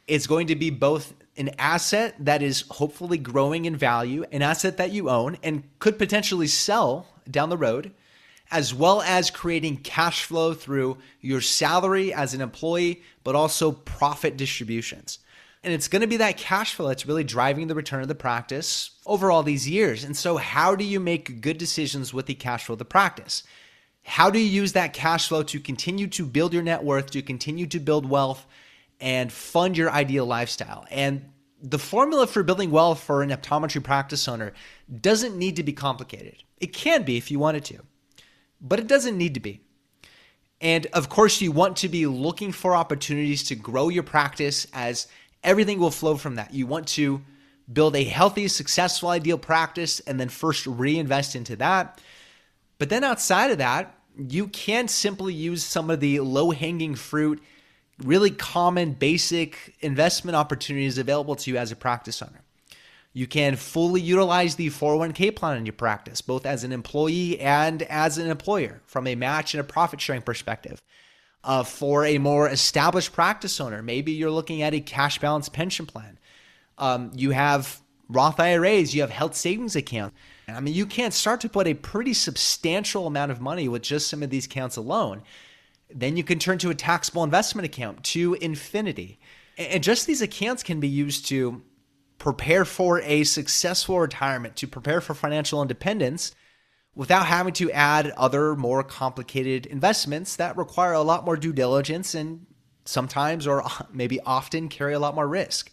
It's 0.07 0.27
going 0.27 0.47
to 0.47 0.55
be 0.55 0.69
both 0.69 1.15
an 1.37 1.49
asset 1.57 2.13
that 2.19 2.43
is 2.43 2.65
hopefully 2.69 3.17
growing 3.17 3.65
in 3.65 3.75
value, 3.75 4.25
an 4.31 4.41
asset 4.41 4.77
that 4.77 4.91
you 4.91 5.09
own 5.09 5.37
and 5.41 5.63
could 5.79 5.97
potentially 5.97 6.47
sell 6.47 7.07
down 7.29 7.49
the 7.49 7.57
road 7.57 7.93
as 8.51 8.73
well 8.73 9.01
as 9.03 9.31
creating 9.31 9.77
cash 9.77 10.25
flow 10.25 10.53
through 10.53 10.97
your 11.21 11.39
salary 11.39 12.13
as 12.13 12.33
an 12.33 12.41
employee, 12.41 13.01
but 13.23 13.33
also 13.33 13.71
profit 13.71 14.35
distributions. 14.35 15.19
And 15.63 15.73
it's 15.73 15.87
going 15.87 16.01
to 16.01 16.07
be 16.07 16.17
that 16.17 16.37
cash 16.37 16.73
flow 16.73 16.87
that's 16.87 17.05
really 17.05 17.23
driving 17.23 17.67
the 17.67 17.75
return 17.75 18.01
of 18.01 18.07
the 18.07 18.15
practice 18.15 18.91
over 19.05 19.31
all 19.31 19.43
these 19.43 19.69
years. 19.69 20.03
And 20.03 20.17
so, 20.17 20.37
how 20.37 20.75
do 20.75 20.83
you 20.83 20.99
make 20.99 21.39
good 21.39 21.57
decisions 21.57 22.13
with 22.13 22.25
the 22.25 22.33
cash 22.33 22.65
flow 22.65 22.73
of 22.73 22.79
the 22.79 22.85
practice? 22.85 23.43
How 24.03 24.29
do 24.29 24.39
you 24.39 24.45
use 24.45 24.73
that 24.73 24.93
cash 24.93 25.27
flow 25.27 25.43
to 25.43 25.59
continue 25.59 26.07
to 26.07 26.25
build 26.25 26.53
your 26.53 26.63
net 26.63 26.83
worth, 26.83 27.11
to 27.11 27.21
continue 27.21 27.67
to 27.67 27.79
build 27.79 28.09
wealth, 28.09 28.45
and 28.99 29.31
fund 29.31 29.77
your 29.77 29.91
ideal 29.91 30.25
lifestyle? 30.25 30.85
And 30.89 31.29
the 31.61 31.79
formula 31.79 32.25
for 32.27 32.43
building 32.43 32.71
wealth 32.71 33.01
for 33.01 33.21
an 33.21 33.29
optometry 33.29 33.83
practice 33.83 34.27
owner 34.27 34.53
doesn't 34.99 35.37
need 35.37 35.55
to 35.57 35.63
be 35.63 35.73
complicated. 35.73 36.43
It 36.59 36.73
can 36.73 37.03
be 37.03 37.17
if 37.17 37.29
you 37.29 37.39
wanted 37.39 37.65
to, 37.65 37.79
but 38.59 38.79
it 38.79 38.87
doesn't 38.87 39.17
need 39.17 39.35
to 39.35 39.39
be. 39.39 39.61
And 40.59 40.85
of 40.87 41.09
course, 41.09 41.41
you 41.41 41.51
want 41.51 41.77
to 41.77 41.89
be 41.89 42.05
looking 42.05 42.51
for 42.51 42.75
opportunities 42.75 43.43
to 43.45 43.55
grow 43.55 43.89
your 43.89 44.03
practice 44.03 44.67
as 44.73 45.07
everything 45.43 45.79
will 45.79 45.91
flow 45.91 46.17
from 46.17 46.35
that. 46.35 46.53
You 46.53 46.67
want 46.67 46.87
to 46.89 47.21
build 47.71 47.95
a 47.95 48.03
healthy, 48.03 48.47
successful, 48.47 49.09
ideal 49.09 49.37
practice 49.37 49.99
and 50.01 50.19
then 50.19 50.29
first 50.29 50.67
reinvest 50.67 51.35
into 51.35 51.55
that. 51.57 51.99
But 52.81 52.89
then 52.89 53.03
outside 53.03 53.51
of 53.51 53.59
that, 53.59 53.95
you 54.17 54.47
can 54.47 54.87
simply 54.87 55.35
use 55.35 55.63
some 55.63 55.91
of 55.91 55.99
the 55.99 56.19
low 56.21 56.49
hanging 56.49 56.95
fruit, 56.95 57.39
really 57.99 58.31
common, 58.31 58.93
basic 58.93 59.75
investment 59.81 60.35
opportunities 60.35 60.97
available 60.97 61.35
to 61.35 61.51
you 61.51 61.57
as 61.57 61.71
a 61.71 61.75
practice 61.75 62.23
owner. 62.23 62.41
You 63.13 63.27
can 63.27 63.55
fully 63.55 64.01
utilize 64.01 64.55
the 64.55 64.71
401k 64.71 65.35
plan 65.35 65.57
in 65.57 65.67
your 65.67 65.73
practice, 65.73 66.21
both 66.21 66.43
as 66.43 66.63
an 66.63 66.71
employee 66.71 67.39
and 67.39 67.83
as 67.83 68.17
an 68.17 68.31
employer, 68.31 68.81
from 68.87 69.05
a 69.05 69.13
match 69.13 69.53
and 69.53 69.61
a 69.61 69.63
profit 69.63 70.01
sharing 70.01 70.23
perspective. 70.23 70.81
Uh, 71.43 71.61
for 71.61 72.03
a 72.03 72.17
more 72.17 72.49
established 72.49 73.13
practice 73.13 73.61
owner, 73.61 73.83
maybe 73.83 74.11
you're 74.11 74.31
looking 74.31 74.63
at 74.63 74.73
a 74.73 74.79
cash 74.79 75.19
balance 75.19 75.49
pension 75.49 75.85
plan. 75.85 76.17
Um, 76.79 77.11
you 77.13 77.29
have 77.29 77.79
Roth 78.09 78.39
IRAs, 78.39 78.95
you 78.95 79.01
have 79.01 79.11
health 79.11 79.35
savings 79.35 79.75
accounts. 79.75 80.15
I 80.55 80.59
mean, 80.59 80.73
you 80.73 80.85
can 80.85 81.11
start 81.11 81.41
to 81.41 81.49
put 81.49 81.67
a 81.67 81.73
pretty 81.73 82.13
substantial 82.13 83.07
amount 83.07 83.31
of 83.31 83.41
money 83.41 83.67
with 83.67 83.81
just 83.81 84.07
some 84.07 84.23
of 84.23 84.29
these 84.29 84.45
accounts 84.45 84.77
alone. 84.77 85.23
Then 85.93 86.17
you 86.17 86.23
can 86.23 86.39
turn 86.39 86.57
to 86.59 86.69
a 86.69 86.75
taxable 86.75 87.23
investment 87.23 87.65
account 87.65 88.03
to 88.05 88.35
infinity. 88.35 89.19
And 89.57 89.83
just 89.83 90.07
these 90.07 90.21
accounts 90.21 90.63
can 90.63 90.79
be 90.79 90.87
used 90.87 91.27
to 91.27 91.61
prepare 92.17 92.65
for 92.65 93.01
a 93.01 93.23
successful 93.23 93.99
retirement, 93.99 94.55
to 94.57 94.67
prepare 94.67 95.01
for 95.01 95.13
financial 95.13 95.61
independence 95.61 96.33
without 96.93 97.25
having 97.25 97.53
to 97.53 97.71
add 97.71 98.11
other 98.11 98.55
more 98.55 98.83
complicated 98.83 99.65
investments 99.65 100.35
that 100.35 100.57
require 100.57 100.93
a 100.93 101.01
lot 101.01 101.25
more 101.25 101.37
due 101.37 101.53
diligence 101.53 102.13
and 102.13 102.45
sometimes 102.85 103.47
or 103.47 103.63
maybe 103.93 104.19
often 104.21 104.69
carry 104.69 104.93
a 104.93 104.99
lot 104.99 105.15
more 105.15 105.27
risk. 105.27 105.71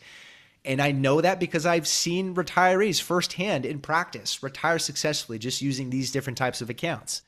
And 0.65 0.81
I 0.83 0.93
know 0.93 1.21
that 1.21 1.41
because 1.41 1.65
I've 1.65 1.89
seen 1.89 2.35
retirees 2.35 3.01
firsthand 3.01 3.65
in 3.65 3.81
practice 3.81 4.43
retire 4.43 4.79
successfully 4.79 5.39
just 5.39 5.63
using 5.63 5.91
these 5.91 6.11
different 6.11 6.37
types 6.37 6.61
of 6.61 6.69
accounts. 6.69 7.23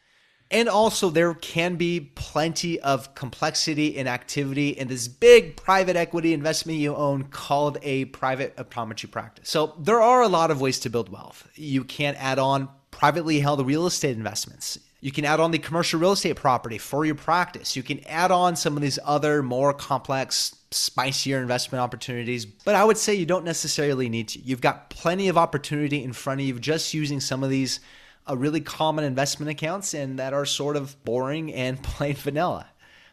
And 0.52 0.68
also, 0.68 1.10
there 1.10 1.32
can 1.34 1.76
be 1.76 2.10
plenty 2.16 2.80
of 2.80 3.14
complexity 3.14 3.96
and 3.96 4.08
activity 4.08 4.70
in 4.70 4.88
this 4.88 5.06
big 5.06 5.56
private 5.56 5.94
equity 5.94 6.34
investment 6.34 6.78
you 6.78 6.94
own 6.96 7.24
called 7.24 7.78
a 7.82 8.06
private 8.06 8.56
optometry 8.56 9.08
practice. 9.08 9.48
So, 9.48 9.74
there 9.78 10.00
are 10.00 10.22
a 10.22 10.28
lot 10.28 10.50
of 10.50 10.60
ways 10.60 10.80
to 10.80 10.90
build 10.90 11.08
wealth. 11.08 11.46
You 11.54 11.84
can 11.84 12.16
add 12.16 12.40
on 12.40 12.68
privately 12.90 13.38
held 13.38 13.64
real 13.64 13.86
estate 13.86 14.16
investments. 14.16 14.80
You 15.00 15.10
can 15.10 15.24
add 15.24 15.40
on 15.40 15.50
the 15.50 15.58
commercial 15.58 15.98
real 15.98 16.12
estate 16.12 16.36
property 16.36 16.76
for 16.76 17.04
your 17.04 17.14
practice. 17.14 17.74
You 17.74 17.82
can 17.82 18.06
add 18.06 18.30
on 18.30 18.54
some 18.54 18.76
of 18.76 18.82
these 18.82 18.98
other 19.04 19.42
more 19.42 19.72
complex, 19.72 20.54
spicier 20.70 21.40
investment 21.40 21.80
opportunities, 21.80 22.44
but 22.44 22.74
I 22.74 22.84
would 22.84 22.98
say 22.98 23.14
you 23.14 23.26
don't 23.26 23.44
necessarily 23.44 24.08
need 24.08 24.28
to. 24.28 24.40
You've 24.40 24.60
got 24.60 24.90
plenty 24.90 25.28
of 25.28 25.38
opportunity 25.38 26.04
in 26.04 26.12
front 26.12 26.40
of 26.40 26.46
you 26.46 26.58
just 26.58 26.92
using 26.92 27.18
some 27.20 27.42
of 27.42 27.48
these 27.48 27.80
uh, 28.28 28.36
really 28.36 28.60
common 28.60 29.04
investment 29.04 29.50
accounts 29.50 29.94
and 29.94 30.18
that 30.18 30.34
are 30.34 30.44
sort 30.44 30.76
of 30.76 31.02
boring 31.04 31.52
and 31.54 31.82
plain 31.82 32.14
vanilla, 32.14 32.66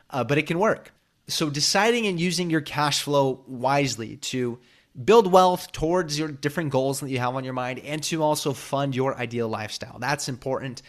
uh, 0.10 0.24
but 0.24 0.38
it 0.38 0.44
can 0.44 0.60
work. 0.60 0.92
So, 1.30 1.50
deciding 1.50 2.08
and 2.08 2.20
using 2.20 2.50
your 2.50 2.62
cash 2.62 3.02
flow 3.02 3.44
wisely 3.48 4.18
to 4.18 4.60
build 5.04 5.32
wealth 5.32 5.72
towards 5.72 6.18
your 6.18 6.30
different 6.30 6.70
goals 6.70 7.02
that 7.02 7.10
you 7.10 7.20
have 7.20 7.36
on 7.36 7.44
your 7.44 7.54
mind 7.54 7.80
and 7.80 8.02
to 8.04 8.24
also 8.24 8.54
fund 8.54 8.96
your 8.96 9.16
ideal 9.18 9.48
lifestyle. 9.48 10.00
That's 10.00 10.28
important. 10.30 10.82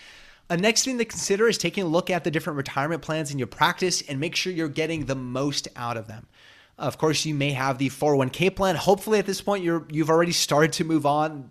A 0.50 0.56
next 0.56 0.84
thing 0.84 0.96
to 0.98 1.04
consider 1.04 1.46
is 1.46 1.58
taking 1.58 1.84
a 1.84 1.86
look 1.86 2.08
at 2.08 2.24
the 2.24 2.30
different 2.30 2.56
retirement 2.56 3.02
plans 3.02 3.30
in 3.30 3.38
your 3.38 3.46
practice 3.46 4.02
and 4.02 4.18
make 4.18 4.34
sure 4.34 4.52
you're 4.52 4.68
getting 4.68 5.04
the 5.04 5.14
most 5.14 5.68
out 5.76 5.98
of 5.98 6.06
them. 6.06 6.26
Of 6.78 6.96
course, 6.96 7.26
you 7.26 7.34
may 7.34 7.52
have 7.52 7.76
the 7.78 7.90
401k 7.90 8.56
plan. 8.56 8.76
Hopefully, 8.76 9.18
at 9.18 9.26
this 9.26 9.40
point, 9.40 9.62
you're 9.62 9.84
you've 9.90 10.10
already 10.10 10.32
started 10.32 10.72
to 10.74 10.84
move 10.84 11.04
on 11.04 11.50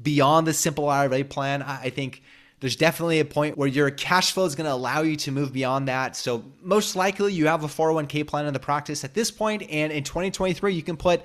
beyond 0.00 0.46
the 0.46 0.52
simple 0.52 0.88
IRA 0.88 1.24
plan. 1.24 1.62
I 1.62 1.90
think 1.90 2.22
there's 2.60 2.76
definitely 2.76 3.20
a 3.20 3.24
point 3.24 3.56
where 3.56 3.68
your 3.68 3.90
cash 3.90 4.32
flow 4.32 4.44
is 4.44 4.54
going 4.54 4.66
to 4.66 4.72
allow 4.72 5.00
you 5.02 5.16
to 5.16 5.32
move 5.32 5.52
beyond 5.52 5.88
that. 5.88 6.14
So, 6.14 6.44
most 6.62 6.94
likely, 6.94 7.32
you 7.32 7.46
have 7.46 7.64
a 7.64 7.68
401k 7.68 8.26
plan 8.26 8.46
in 8.46 8.52
the 8.52 8.60
practice 8.60 9.02
at 9.02 9.14
this 9.14 9.30
point, 9.30 9.62
and 9.70 9.92
in 9.92 10.04
2023, 10.04 10.74
you 10.74 10.82
can 10.82 10.96
put 10.96 11.22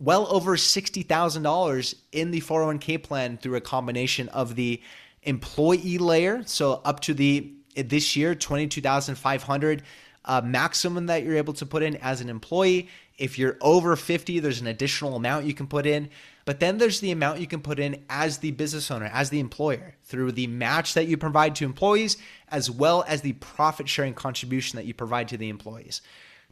well 0.00 0.26
over 0.30 0.56
$60,000 0.56 1.94
in 2.12 2.30
the 2.30 2.40
401k 2.40 3.02
plan 3.02 3.38
through 3.38 3.56
a 3.56 3.60
combination 3.60 4.28
of 4.28 4.54
the 4.54 4.80
employee 5.28 5.98
layer, 5.98 6.42
so 6.46 6.80
up 6.84 7.00
to 7.00 7.14
the 7.14 7.52
this 7.76 8.16
year 8.16 8.34
22,500 8.34 9.82
uh, 10.24 10.40
maximum 10.44 11.06
that 11.06 11.22
you're 11.22 11.36
able 11.36 11.54
to 11.54 11.66
put 11.66 11.82
in 11.82 11.96
as 11.96 12.20
an 12.20 12.28
employee. 12.28 12.88
If 13.18 13.38
you're 13.38 13.56
over 13.60 13.94
50, 13.94 14.40
there's 14.40 14.60
an 14.60 14.66
additional 14.66 15.16
amount 15.16 15.46
you 15.46 15.54
can 15.54 15.66
put 15.66 15.86
in. 15.86 16.10
But 16.44 16.60
then 16.60 16.78
there's 16.78 17.00
the 17.00 17.10
amount 17.10 17.40
you 17.40 17.46
can 17.46 17.60
put 17.60 17.78
in 17.78 18.04
as 18.08 18.38
the 18.38 18.52
business 18.52 18.90
owner, 18.90 19.10
as 19.12 19.30
the 19.30 19.38
employer, 19.38 19.96
through 20.04 20.32
the 20.32 20.46
match 20.46 20.94
that 20.94 21.06
you 21.06 21.16
provide 21.16 21.54
to 21.56 21.64
employees, 21.64 22.16
as 22.48 22.70
well 22.70 23.04
as 23.06 23.20
the 23.20 23.34
profit 23.34 23.88
sharing 23.88 24.14
contribution 24.14 24.76
that 24.76 24.86
you 24.86 24.94
provide 24.94 25.28
to 25.28 25.36
the 25.36 25.50
employees. 25.50 26.00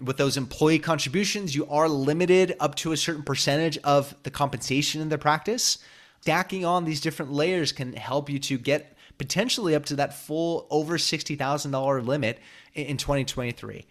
With 0.02 0.18
those 0.18 0.36
employee 0.36 0.80
contributions, 0.80 1.54
you 1.54 1.66
are 1.68 1.88
limited 1.88 2.56
up 2.60 2.74
to 2.76 2.92
a 2.92 2.96
certain 2.96 3.22
percentage 3.22 3.78
of 3.78 4.14
the 4.22 4.30
compensation 4.30 5.00
in 5.00 5.08
the 5.08 5.16
practice. 5.16 5.78
Stacking 6.20 6.64
on 6.64 6.84
these 6.84 7.00
different 7.00 7.32
layers 7.32 7.72
can 7.72 7.92
help 7.92 8.28
you 8.28 8.38
to 8.40 8.58
get 8.58 8.96
potentially 9.18 9.74
up 9.74 9.86
to 9.86 9.96
that 9.96 10.14
full 10.14 10.66
over 10.70 10.98
$60,000 10.98 12.06
limit 12.06 12.38
in 12.74 12.96
2023 12.96 13.86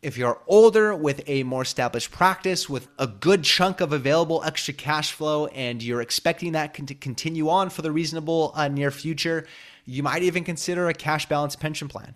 if 0.00 0.16
you're 0.16 0.40
older 0.46 0.94
with 0.94 1.22
a 1.26 1.42
more 1.42 1.62
established 1.62 2.12
practice 2.12 2.68
with 2.68 2.88
a 2.98 3.06
good 3.06 3.42
chunk 3.42 3.80
of 3.80 3.92
available 3.92 4.42
extra 4.44 4.72
cash 4.72 5.12
flow 5.12 5.46
and 5.48 5.82
you're 5.82 6.00
expecting 6.00 6.52
that 6.52 6.74
to 6.86 6.94
continue 6.94 7.48
on 7.48 7.68
for 7.68 7.82
the 7.82 7.90
reasonable 7.90 8.52
uh, 8.54 8.68
near 8.68 8.90
future 8.90 9.46
you 9.84 10.02
might 10.02 10.22
even 10.22 10.44
consider 10.44 10.88
a 10.88 10.94
cash 10.94 11.28
balance 11.28 11.56
pension 11.56 11.88
plan 11.88 12.14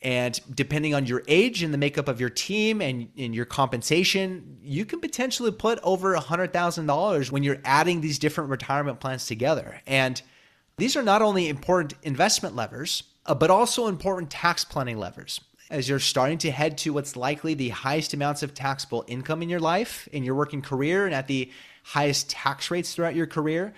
and 0.00 0.40
depending 0.54 0.94
on 0.94 1.06
your 1.06 1.22
age 1.26 1.62
and 1.62 1.74
the 1.74 1.78
makeup 1.78 2.08
of 2.08 2.20
your 2.20 2.30
team 2.30 2.80
and, 2.80 3.08
and 3.16 3.34
your 3.34 3.44
compensation 3.44 4.58
you 4.62 4.84
can 4.84 5.00
potentially 5.00 5.50
put 5.50 5.78
over 5.82 6.14
$100000 6.14 7.30
when 7.32 7.42
you're 7.42 7.58
adding 7.64 8.00
these 8.00 8.18
different 8.18 8.50
retirement 8.50 9.00
plans 9.00 9.26
together. 9.26 9.80
And 9.86 10.20
these 10.76 10.96
are 10.96 11.02
not 11.02 11.22
only 11.22 11.48
important 11.48 11.94
investment 12.02 12.54
levers 12.54 13.02
uh, 13.26 13.34
but 13.34 13.50
also 13.50 13.86
important 13.86 14.30
tax 14.30 14.64
planning 14.64 14.98
levers. 14.98 15.40
As 15.70 15.86
you're 15.88 15.98
starting 15.98 16.38
to 16.38 16.50
head 16.50 16.78
to 16.78 16.94
what's 16.94 17.14
likely 17.14 17.52
the 17.52 17.68
highest 17.68 18.14
amounts 18.14 18.42
of 18.42 18.54
taxable 18.54 19.04
income 19.06 19.42
in 19.42 19.50
your 19.50 19.60
life, 19.60 20.08
in 20.12 20.24
your 20.24 20.34
working 20.34 20.62
career, 20.62 21.04
and 21.04 21.14
at 21.14 21.26
the 21.26 21.50
highest 21.84 22.30
tax 22.30 22.70
rates 22.70 22.94
throughout 22.94 23.14
your 23.14 23.26
career, 23.26 23.74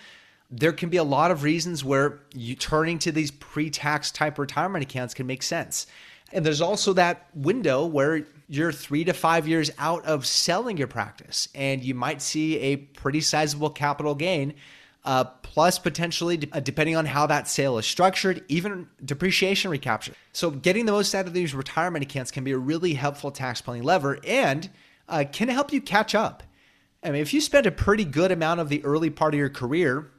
there 0.50 0.72
can 0.72 0.88
be 0.88 0.96
a 0.96 1.04
lot 1.04 1.30
of 1.30 1.42
reasons 1.42 1.84
where 1.84 2.20
you 2.34 2.56
turning 2.56 2.98
to 3.00 3.12
these 3.12 3.30
pre-tax 3.30 4.10
type 4.10 4.38
retirement 4.38 4.82
accounts 4.82 5.14
can 5.14 5.26
make 5.26 5.42
sense. 5.42 5.86
And 6.32 6.44
there's 6.44 6.60
also 6.60 6.92
that 6.94 7.28
window 7.34 7.86
where 7.86 8.26
you're 8.48 8.72
three 8.72 9.04
to 9.04 9.12
five 9.12 9.46
years 9.46 9.70
out 9.78 10.04
of 10.04 10.26
selling 10.26 10.76
your 10.76 10.86
practice, 10.86 11.48
and 11.54 11.82
you 11.82 11.94
might 11.94 12.20
see 12.22 12.58
a 12.58 12.76
pretty 12.76 13.20
sizable 13.20 13.70
capital 13.70 14.14
gain 14.14 14.54
uh, 15.04 15.24
plus 15.24 15.78
potentially, 15.78 16.48
uh, 16.52 16.60
depending 16.60 16.94
on 16.94 17.06
how 17.06 17.26
that 17.26 17.48
sale 17.48 17.78
is 17.78 17.86
structured, 17.86 18.44
even 18.48 18.86
depreciation 19.04 19.70
recapture. 19.70 20.12
So, 20.32 20.50
getting 20.50 20.84
the 20.84 20.92
most 20.92 21.14
out 21.14 21.26
of 21.26 21.32
these 21.32 21.54
retirement 21.54 22.04
accounts 22.04 22.30
can 22.30 22.44
be 22.44 22.52
a 22.52 22.58
really 22.58 22.94
helpful 22.94 23.30
tax 23.30 23.62
planning 23.62 23.82
lever 23.82 24.18
and 24.26 24.68
uh, 25.08 25.24
can 25.32 25.48
help 25.48 25.72
you 25.72 25.80
catch 25.80 26.14
up. 26.14 26.42
I 27.02 27.10
mean, 27.10 27.22
if 27.22 27.32
you 27.32 27.40
spend 27.40 27.66
a 27.66 27.72
pretty 27.72 28.04
good 28.04 28.30
amount 28.30 28.60
of 28.60 28.68
the 28.68 28.84
early 28.84 29.08
part 29.08 29.32
of 29.32 29.38
your 29.38 29.48
career 29.48 30.10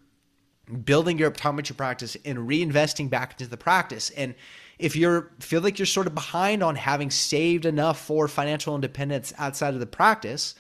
building 0.85 1.17
your 1.17 1.31
optometry 1.31 1.75
practice 1.75 2.15
and 2.25 2.39
reinvesting 2.39 3.09
back 3.09 3.33
into 3.33 3.47
the 3.47 3.57
practice, 3.57 4.09
and 4.11 4.35
if 4.81 4.95
you 4.95 5.29
feel 5.39 5.61
like 5.61 5.77
you're 5.77 5.85
sort 5.85 6.07
of 6.07 6.15
behind 6.15 6.63
on 6.63 6.75
having 6.75 7.11
saved 7.11 7.65
enough 7.65 8.03
for 8.03 8.27
financial 8.27 8.73
independence 8.73 9.31
outside 9.37 9.75
of 9.75 9.79
the 9.79 9.85
practice, 9.85 10.55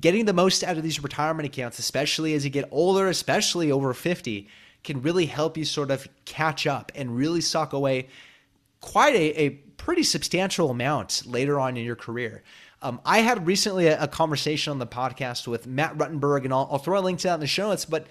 getting 0.00 0.26
the 0.26 0.34
most 0.34 0.62
out 0.62 0.76
of 0.76 0.82
these 0.82 1.02
retirement 1.02 1.46
accounts, 1.46 1.78
especially 1.78 2.34
as 2.34 2.44
you 2.44 2.50
get 2.50 2.68
older, 2.70 3.08
especially 3.08 3.72
over 3.72 3.94
50, 3.94 4.48
can 4.84 5.00
really 5.00 5.26
help 5.26 5.56
you 5.56 5.64
sort 5.64 5.90
of 5.90 6.06
catch 6.26 6.66
up 6.66 6.92
and 6.94 7.16
really 7.16 7.40
sock 7.40 7.72
away 7.72 8.08
quite 8.80 9.14
a, 9.14 9.40
a 9.40 9.50
pretty 9.78 10.02
substantial 10.02 10.70
amount 10.70 11.22
later 11.26 11.58
on 11.58 11.76
in 11.76 11.84
your 11.84 11.96
career. 11.96 12.42
Um, 12.82 13.00
I 13.04 13.20
had 13.20 13.46
recently 13.46 13.86
a, 13.86 14.02
a, 14.02 14.08
conversation 14.08 14.70
on 14.70 14.78
the 14.78 14.86
podcast 14.86 15.48
with 15.48 15.66
Matt 15.66 15.98
Ruttenberg, 15.98 16.44
and 16.44 16.52
I'll, 16.52 16.68
I'll 16.70 16.78
throw 16.78 16.98
a 16.98 17.00
link 17.00 17.18
to 17.20 17.28
that 17.28 17.34
in 17.34 17.40
the 17.40 17.46
show 17.46 17.70
notes. 17.70 17.84
But 17.84 18.06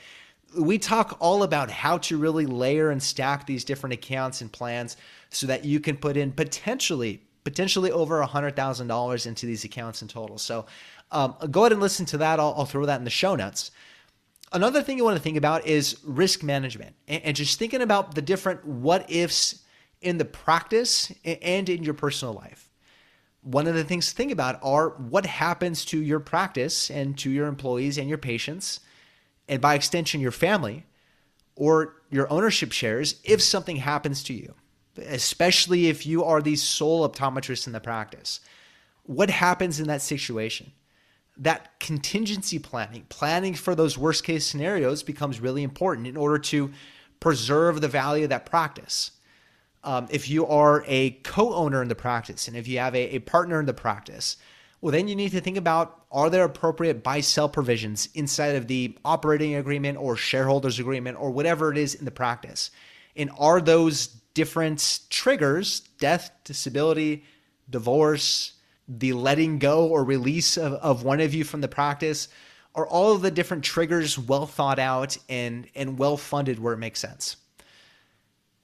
we 0.55 0.77
talk 0.77 1.17
all 1.19 1.43
about 1.43 1.69
how 1.69 1.97
to 1.99 2.17
really 2.17 2.45
layer 2.45 2.89
and 2.89 3.01
stack 3.01 3.45
these 3.45 3.63
different 3.63 3.93
accounts 3.93 4.41
and 4.41 4.51
plans 4.51 4.97
so 5.29 5.47
that 5.47 5.65
you 5.65 5.79
can 5.79 5.97
put 5.97 6.17
in 6.17 6.31
potentially 6.31 7.21
potentially 7.43 7.93
over 7.93 8.21
$100,000 8.21 9.25
into 9.25 9.45
these 9.45 9.63
accounts 9.63 10.01
in 10.01 10.07
total. 10.09 10.37
So 10.37 10.65
um, 11.13 11.33
go 11.49 11.61
ahead 11.61 11.71
and 11.71 11.79
listen 11.79 12.05
to 12.07 12.17
that. 12.17 12.41
I'll, 12.41 12.53
I'll, 12.57 12.65
throw 12.65 12.85
that 12.85 12.99
in 12.99 13.05
the 13.05 13.09
show 13.09 13.37
notes. 13.37 13.71
Another 14.51 14.83
thing 14.83 14.97
you 14.97 15.05
want 15.05 15.15
to 15.15 15.23
think 15.23 15.37
about 15.37 15.65
is 15.65 15.97
risk 16.03 16.43
management 16.43 16.93
and, 17.07 17.23
and 17.23 17.37
just 17.37 17.57
thinking 17.57 17.81
about 17.81 18.15
the 18.15 18.21
different 18.21 18.65
what 18.65 19.09
ifs 19.09 19.63
in 20.01 20.17
the 20.17 20.25
practice 20.25 21.09
and 21.23 21.69
in 21.69 21.83
your 21.83 21.93
personal 21.93 22.33
life. 22.33 22.69
One 23.43 23.65
of 23.65 23.75
the 23.75 23.85
things 23.85 24.09
to 24.09 24.15
think 24.15 24.33
about 24.33 24.59
are 24.61 24.89
what 24.89 25.25
happens 25.25 25.85
to 25.85 26.01
your 26.01 26.19
practice 26.19 26.91
and 26.91 27.17
to 27.19 27.29
your 27.29 27.47
employees 27.47 27.97
and 27.97 28.09
your 28.09 28.17
patients, 28.17 28.81
and 29.47 29.61
by 29.61 29.75
extension, 29.75 30.21
your 30.21 30.31
family 30.31 30.85
or 31.55 31.95
your 32.09 32.31
ownership 32.31 32.71
shares 32.71 33.19
if 33.23 33.41
something 33.41 33.77
happens 33.77 34.23
to 34.23 34.33
you 34.33 34.53
especially 34.97 35.87
if 35.87 36.05
you 36.05 36.23
are 36.23 36.41
the 36.41 36.55
sole 36.55 37.07
optometrist 37.07 37.67
in 37.67 37.73
the 37.73 37.79
practice. 37.79 38.39
What 39.03 39.29
happens 39.29 39.79
in 39.79 39.87
that 39.87 40.01
situation? 40.01 40.71
That 41.37 41.79
contingency 41.79 42.59
planning, 42.59 43.05
planning 43.09 43.53
for 43.53 43.75
those 43.75 43.97
worst 43.97 44.23
case 44.23 44.45
scenarios 44.45 45.03
becomes 45.03 45.39
really 45.39 45.63
important 45.63 46.07
in 46.07 46.17
order 46.17 46.39
to 46.39 46.71
preserve 47.19 47.81
the 47.81 47.87
value 47.87 48.23
of 48.23 48.29
that 48.31 48.45
practice. 48.45 49.11
Um, 49.83 50.07
if 50.09 50.29
you 50.29 50.45
are 50.47 50.83
a 50.87 51.11
co 51.11 51.53
owner 51.53 51.81
in 51.81 51.87
the 51.87 51.95
practice 51.95 52.47
and 52.47 52.57
if 52.57 52.67
you 52.67 52.79
have 52.79 52.95
a, 52.95 53.15
a 53.15 53.19
partner 53.19 53.59
in 53.59 53.65
the 53.65 53.73
practice, 53.73 54.37
well, 54.81 54.91
then 54.91 55.07
you 55.07 55.15
need 55.15 55.31
to 55.31 55.41
think 55.41 55.57
about 55.57 56.05
are 56.11 56.29
there 56.29 56.43
appropriate 56.43 57.03
buy 57.03 57.19
sell 57.19 57.49
provisions 57.49 58.09
inside 58.13 58.55
of 58.55 58.67
the 58.67 58.97
operating 59.03 59.55
agreement 59.55 59.97
or 59.97 60.15
shareholders 60.15 60.79
agreement 60.79 61.17
or 61.19 61.31
whatever 61.31 61.71
it 61.71 61.77
is 61.77 61.95
in 61.95 62.05
the 62.05 62.11
practice? 62.11 62.71
And 63.15 63.31
are 63.37 63.59
those 63.59 64.07
different 64.33 65.01
triggers 65.09 65.81
death, 65.99 66.31
disability, 66.43 67.25
divorce, 67.69 68.53
the 68.87 69.13
letting 69.13 69.59
go 69.59 69.87
or 69.87 70.03
release 70.03 70.57
of, 70.57 70.73
of 70.73 71.03
one 71.03 71.19
of 71.19 71.33
you 71.33 71.43
from 71.43 71.61
the 71.61 71.67
practice 71.67 72.27
are 72.75 72.87
all 72.87 73.13
of 73.13 73.21
the 73.21 73.31
different 73.31 73.63
triggers 73.63 74.17
well 74.17 74.45
thought 74.45 74.79
out 74.79 75.17
and, 75.27 75.67
and 75.75 75.97
well 75.97 76.15
funded 76.15 76.59
where 76.59 76.73
it 76.73 76.77
makes 76.77 76.99
sense. 76.99 77.37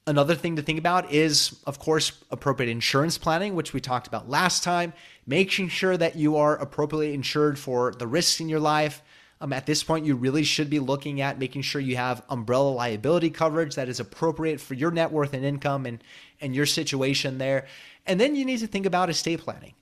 Another 0.05 0.35
thing 0.35 0.57
to 0.57 0.61
think 0.61 0.79
about 0.79 1.13
is, 1.13 1.57
of 1.65 1.79
course, 1.79 2.11
appropriate 2.29 2.69
insurance 2.69 3.17
planning, 3.17 3.55
which 3.55 3.73
we 3.73 3.79
talked 3.79 4.07
about 4.07 4.29
last 4.29 4.63
time, 4.63 4.93
making 5.25 5.69
sure 5.69 5.95
that 5.95 6.15
you 6.15 6.35
are 6.35 6.57
appropriately 6.57 7.13
insured 7.13 7.57
for 7.57 7.93
the 7.93 8.07
risks 8.07 8.41
in 8.41 8.49
your 8.49 8.59
life, 8.59 9.01
um, 9.43 9.51
at 9.51 9.65
this 9.65 9.83
point, 9.83 10.05
you 10.05 10.15
really 10.15 10.45
should 10.45 10.69
be 10.69 10.79
looking 10.79 11.19
at 11.19 11.37
making 11.37 11.63
sure 11.63 11.81
you 11.81 11.97
have 11.97 12.23
umbrella 12.29 12.69
liability 12.69 13.29
coverage 13.29 13.75
that 13.75 13.89
is 13.89 13.99
appropriate 13.99 14.61
for 14.61 14.73
your 14.73 14.89
net 14.89 15.11
worth 15.11 15.33
and 15.33 15.43
income 15.43 15.85
and, 15.85 16.01
and 16.39 16.55
your 16.55 16.65
situation 16.65 17.39
there. 17.39 17.67
And 18.05 18.21
then 18.21 18.37
you 18.37 18.45
need 18.45 18.59
to 18.59 18.67
think 18.67 18.85
about 18.85 19.09
estate 19.09 19.41
planning. 19.41 19.73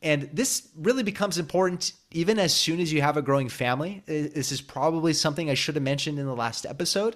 And 0.00 0.30
this 0.32 0.66
really 0.78 1.02
becomes 1.02 1.36
important 1.36 1.92
even 2.10 2.38
as 2.38 2.54
soon 2.54 2.80
as 2.80 2.90
you 2.90 3.02
have 3.02 3.18
a 3.18 3.22
growing 3.22 3.50
family. 3.50 4.02
This 4.06 4.50
is 4.50 4.62
probably 4.62 5.12
something 5.12 5.50
I 5.50 5.54
should 5.54 5.74
have 5.74 5.84
mentioned 5.84 6.18
in 6.18 6.24
the 6.24 6.34
last 6.34 6.64
episode. 6.64 7.14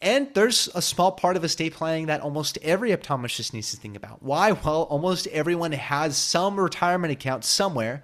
And 0.00 0.28
there's 0.34 0.68
a 0.74 0.82
small 0.82 1.12
part 1.12 1.36
of 1.36 1.44
estate 1.44 1.72
planning 1.72 2.06
that 2.06 2.20
almost 2.20 2.58
every 2.62 2.90
optometrist 2.90 3.52
needs 3.52 3.70
to 3.70 3.78
think 3.78 3.96
about. 3.96 4.22
Why? 4.22 4.52
Well, 4.52 4.82
almost 4.82 5.26
everyone 5.28 5.72
has 5.72 6.18
some 6.18 6.60
retirement 6.60 7.12
account 7.12 7.44
somewhere 7.44 8.02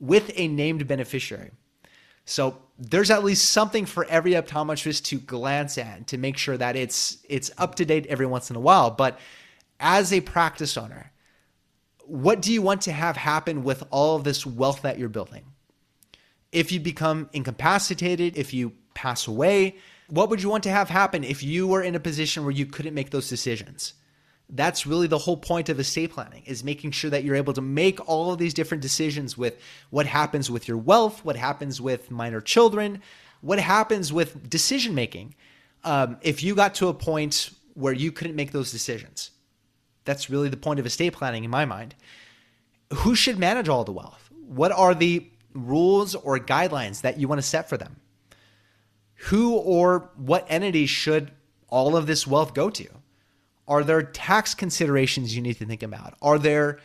with 0.00 0.30
a 0.34 0.48
named 0.48 0.86
beneficiary. 0.86 1.50
So 2.24 2.58
there's 2.78 3.10
at 3.10 3.22
least 3.22 3.50
something 3.50 3.86
for 3.86 4.04
every 4.06 4.32
optometrist 4.32 5.04
to 5.04 5.18
glance 5.18 5.78
at 5.78 6.08
to 6.08 6.18
make 6.18 6.36
sure 6.36 6.56
that 6.56 6.74
it's 6.74 7.18
it's 7.28 7.50
up 7.56 7.76
to 7.76 7.84
date 7.84 8.06
every 8.06 8.26
once 8.26 8.50
in 8.50 8.56
a 8.56 8.60
while. 8.60 8.90
But 8.90 9.18
as 9.78 10.12
a 10.12 10.20
practice 10.20 10.76
owner, 10.76 11.12
what 12.04 12.42
do 12.42 12.52
you 12.52 12.62
want 12.62 12.82
to 12.82 12.92
have 12.92 13.16
happen 13.16 13.62
with 13.62 13.84
all 13.90 14.16
of 14.16 14.24
this 14.24 14.44
wealth 14.44 14.82
that 14.82 14.98
you're 14.98 15.08
building? 15.08 15.44
If 16.50 16.72
you 16.72 16.80
become 16.80 17.28
incapacitated, 17.32 18.36
if 18.36 18.54
you 18.54 18.72
pass 18.94 19.26
away, 19.26 19.76
what 20.08 20.30
would 20.30 20.42
you 20.42 20.48
want 20.48 20.64
to 20.64 20.70
have 20.70 20.88
happen 20.88 21.24
if 21.24 21.42
you 21.42 21.66
were 21.66 21.82
in 21.82 21.94
a 21.94 22.00
position 22.00 22.44
where 22.44 22.52
you 22.52 22.66
couldn't 22.66 22.94
make 22.94 23.10
those 23.10 23.28
decisions? 23.28 23.94
that's 24.50 24.86
really 24.86 25.08
the 25.08 25.18
whole 25.18 25.36
point 25.36 25.68
of 25.68 25.80
estate 25.80 26.12
planning 26.12 26.40
is 26.46 26.62
making 26.62 26.92
sure 26.92 27.10
that 27.10 27.24
you're 27.24 27.34
able 27.34 27.52
to 27.52 27.60
make 27.60 27.98
all 28.08 28.30
of 28.30 28.38
these 28.38 28.54
different 28.54 28.80
decisions 28.80 29.36
with 29.36 29.58
what 29.90 30.06
happens 30.06 30.48
with 30.48 30.68
your 30.68 30.76
wealth 30.76 31.24
what 31.24 31.34
happens 31.34 31.80
with 31.80 32.12
minor 32.12 32.40
children 32.40 33.02
what 33.40 33.58
happens 33.58 34.12
with 34.12 34.48
decision 34.48 34.94
making 34.94 35.34
um, 35.84 36.16
if 36.22 36.42
you 36.42 36.54
got 36.54 36.74
to 36.74 36.88
a 36.88 36.94
point 36.94 37.50
where 37.74 37.92
you 37.92 38.10
couldn't 38.10 38.34
make 38.34 38.52
those 38.52 38.72
decisions. 38.72 39.30
That's 40.04 40.30
really 40.30 40.48
the 40.48 40.56
point 40.56 40.80
of 40.80 40.86
estate 40.86 41.12
planning 41.12 41.44
in 41.44 41.50
my 41.50 41.64
mind. 41.64 41.94
Who 42.92 43.14
should 43.14 43.38
manage 43.38 43.68
all 43.68 43.84
the 43.84 43.92
wealth? 43.92 44.30
What 44.46 44.72
are 44.72 44.94
the 44.94 45.28
rules 45.54 46.14
or 46.14 46.38
guidelines 46.38 47.02
that 47.02 47.18
you 47.18 47.28
want 47.28 47.40
to 47.40 47.46
set 47.46 47.68
for 47.68 47.76
them 47.76 47.96
who 49.16 49.54
or 49.54 50.10
what 50.16 50.46
entity 50.48 50.86
should 50.86 51.30
all 51.68 51.96
of 51.96 52.06
this 52.06 52.26
wealth 52.26 52.54
go 52.54 52.70
to 52.70 52.86
are 53.68 53.82
there 53.82 54.02
tax 54.02 54.54
considerations 54.54 55.34
you 55.34 55.42
need 55.42 55.58
to 55.58 55.64
think 55.64 55.82
about? 55.82 56.14
Are 56.22 56.38
there 56.38 56.78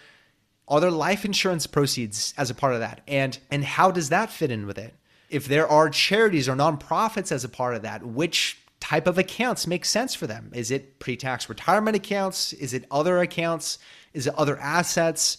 are 0.67 0.79
there 0.79 0.91
life 0.91 1.25
insurance 1.25 1.67
proceeds 1.67 2.33
as 2.37 2.49
a 2.49 2.55
part 2.55 2.73
of 2.73 2.79
that? 2.79 3.01
And 3.07 3.37
and 3.49 3.63
how 3.63 3.91
does 3.91 4.09
that 4.09 4.31
fit 4.31 4.51
in 4.51 4.65
with 4.65 4.77
it? 4.77 4.93
If 5.29 5.47
there 5.47 5.67
are 5.67 5.89
charities 5.89 6.49
or 6.49 6.55
nonprofits 6.55 7.31
as 7.31 7.43
a 7.43 7.49
part 7.49 7.75
of 7.75 7.83
that, 7.83 8.05
which 8.05 8.59
type 8.79 9.07
of 9.07 9.17
accounts 9.17 9.67
make 9.67 9.85
sense 9.85 10.15
for 10.15 10.27
them? 10.27 10.51
Is 10.53 10.71
it 10.71 10.99
pre-tax 10.99 11.47
retirement 11.47 11.95
accounts? 11.95 12.51
Is 12.53 12.73
it 12.73 12.85
other 12.89 13.19
accounts? 13.19 13.77
Is 14.13 14.27
it 14.27 14.33
other 14.35 14.57
assets? 14.57 15.37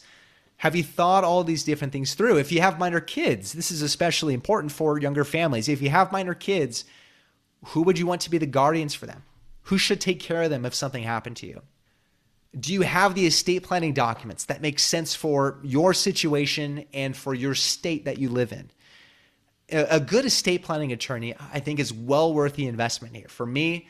Have 0.62 0.76
you 0.76 0.84
thought 0.84 1.24
all 1.24 1.42
these 1.42 1.64
different 1.64 1.92
things 1.92 2.14
through? 2.14 2.36
If 2.36 2.52
you 2.52 2.60
have 2.60 2.78
minor 2.78 3.00
kids, 3.00 3.52
this 3.52 3.72
is 3.72 3.82
especially 3.82 4.32
important 4.32 4.70
for 4.70 4.96
younger 4.96 5.24
families. 5.24 5.68
If 5.68 5.82
you 5.82 5.90
have 5.90 6.12
minor 6.12 6.34
kids, 6.34 6.84
who 7.64 7.82
would 7.82 7.98
you 7.98 8.06
want 8.06 8.20
to 8.20 8.30
be 8.30 8.38
the 8.38 8.46
guardians 8.46 8.94
for 8.94 9.06
them? 9.06 9.24
Who 9.62 9.76
should 9.76 10.00
take 10.00 10.20
care 10.20 10.42
of 10.42 10.50
them 10.50 10.64
if 10.64 10.72
something 10.72 11.02
happened 11.02 11.36
to 11.38 11.48
you? 11.48 11.62
Do 12.56 12.72
you 12.72 12.82
have 12.82 13.16
the 13.16 13.26
estate 13.26 13.64
planning 13.64 13.92
documents 13.92 14.44
that 14.44 14.62
make 14.62 14.78
sense 14.78 15.16
for 15.16 15.58
your 15.64 15.92
situation 15.92 16.84
and 16.92 17.16
for 17.16 17.34
your 17.34 17.56
state 17.56 18.04
that 18.04 18.18
you 18.18 18.28
live 18.28 18.52
in? 18.52 18.70
A 19.68 19.98
good 19.98 20.26
estate 20.26 20.62
planning 20.62 20.92
attorney, 20.92 21.34
I 21.52 21.58
think, 21.58 21.80
is 21.80 21.92
well 21.92 22.32
worth 22.32 22.54
the 22.54 22.68
investment 22.68 23.16
here. 23.16 23.26
For 23.26 23.46
me, 23.46 23.88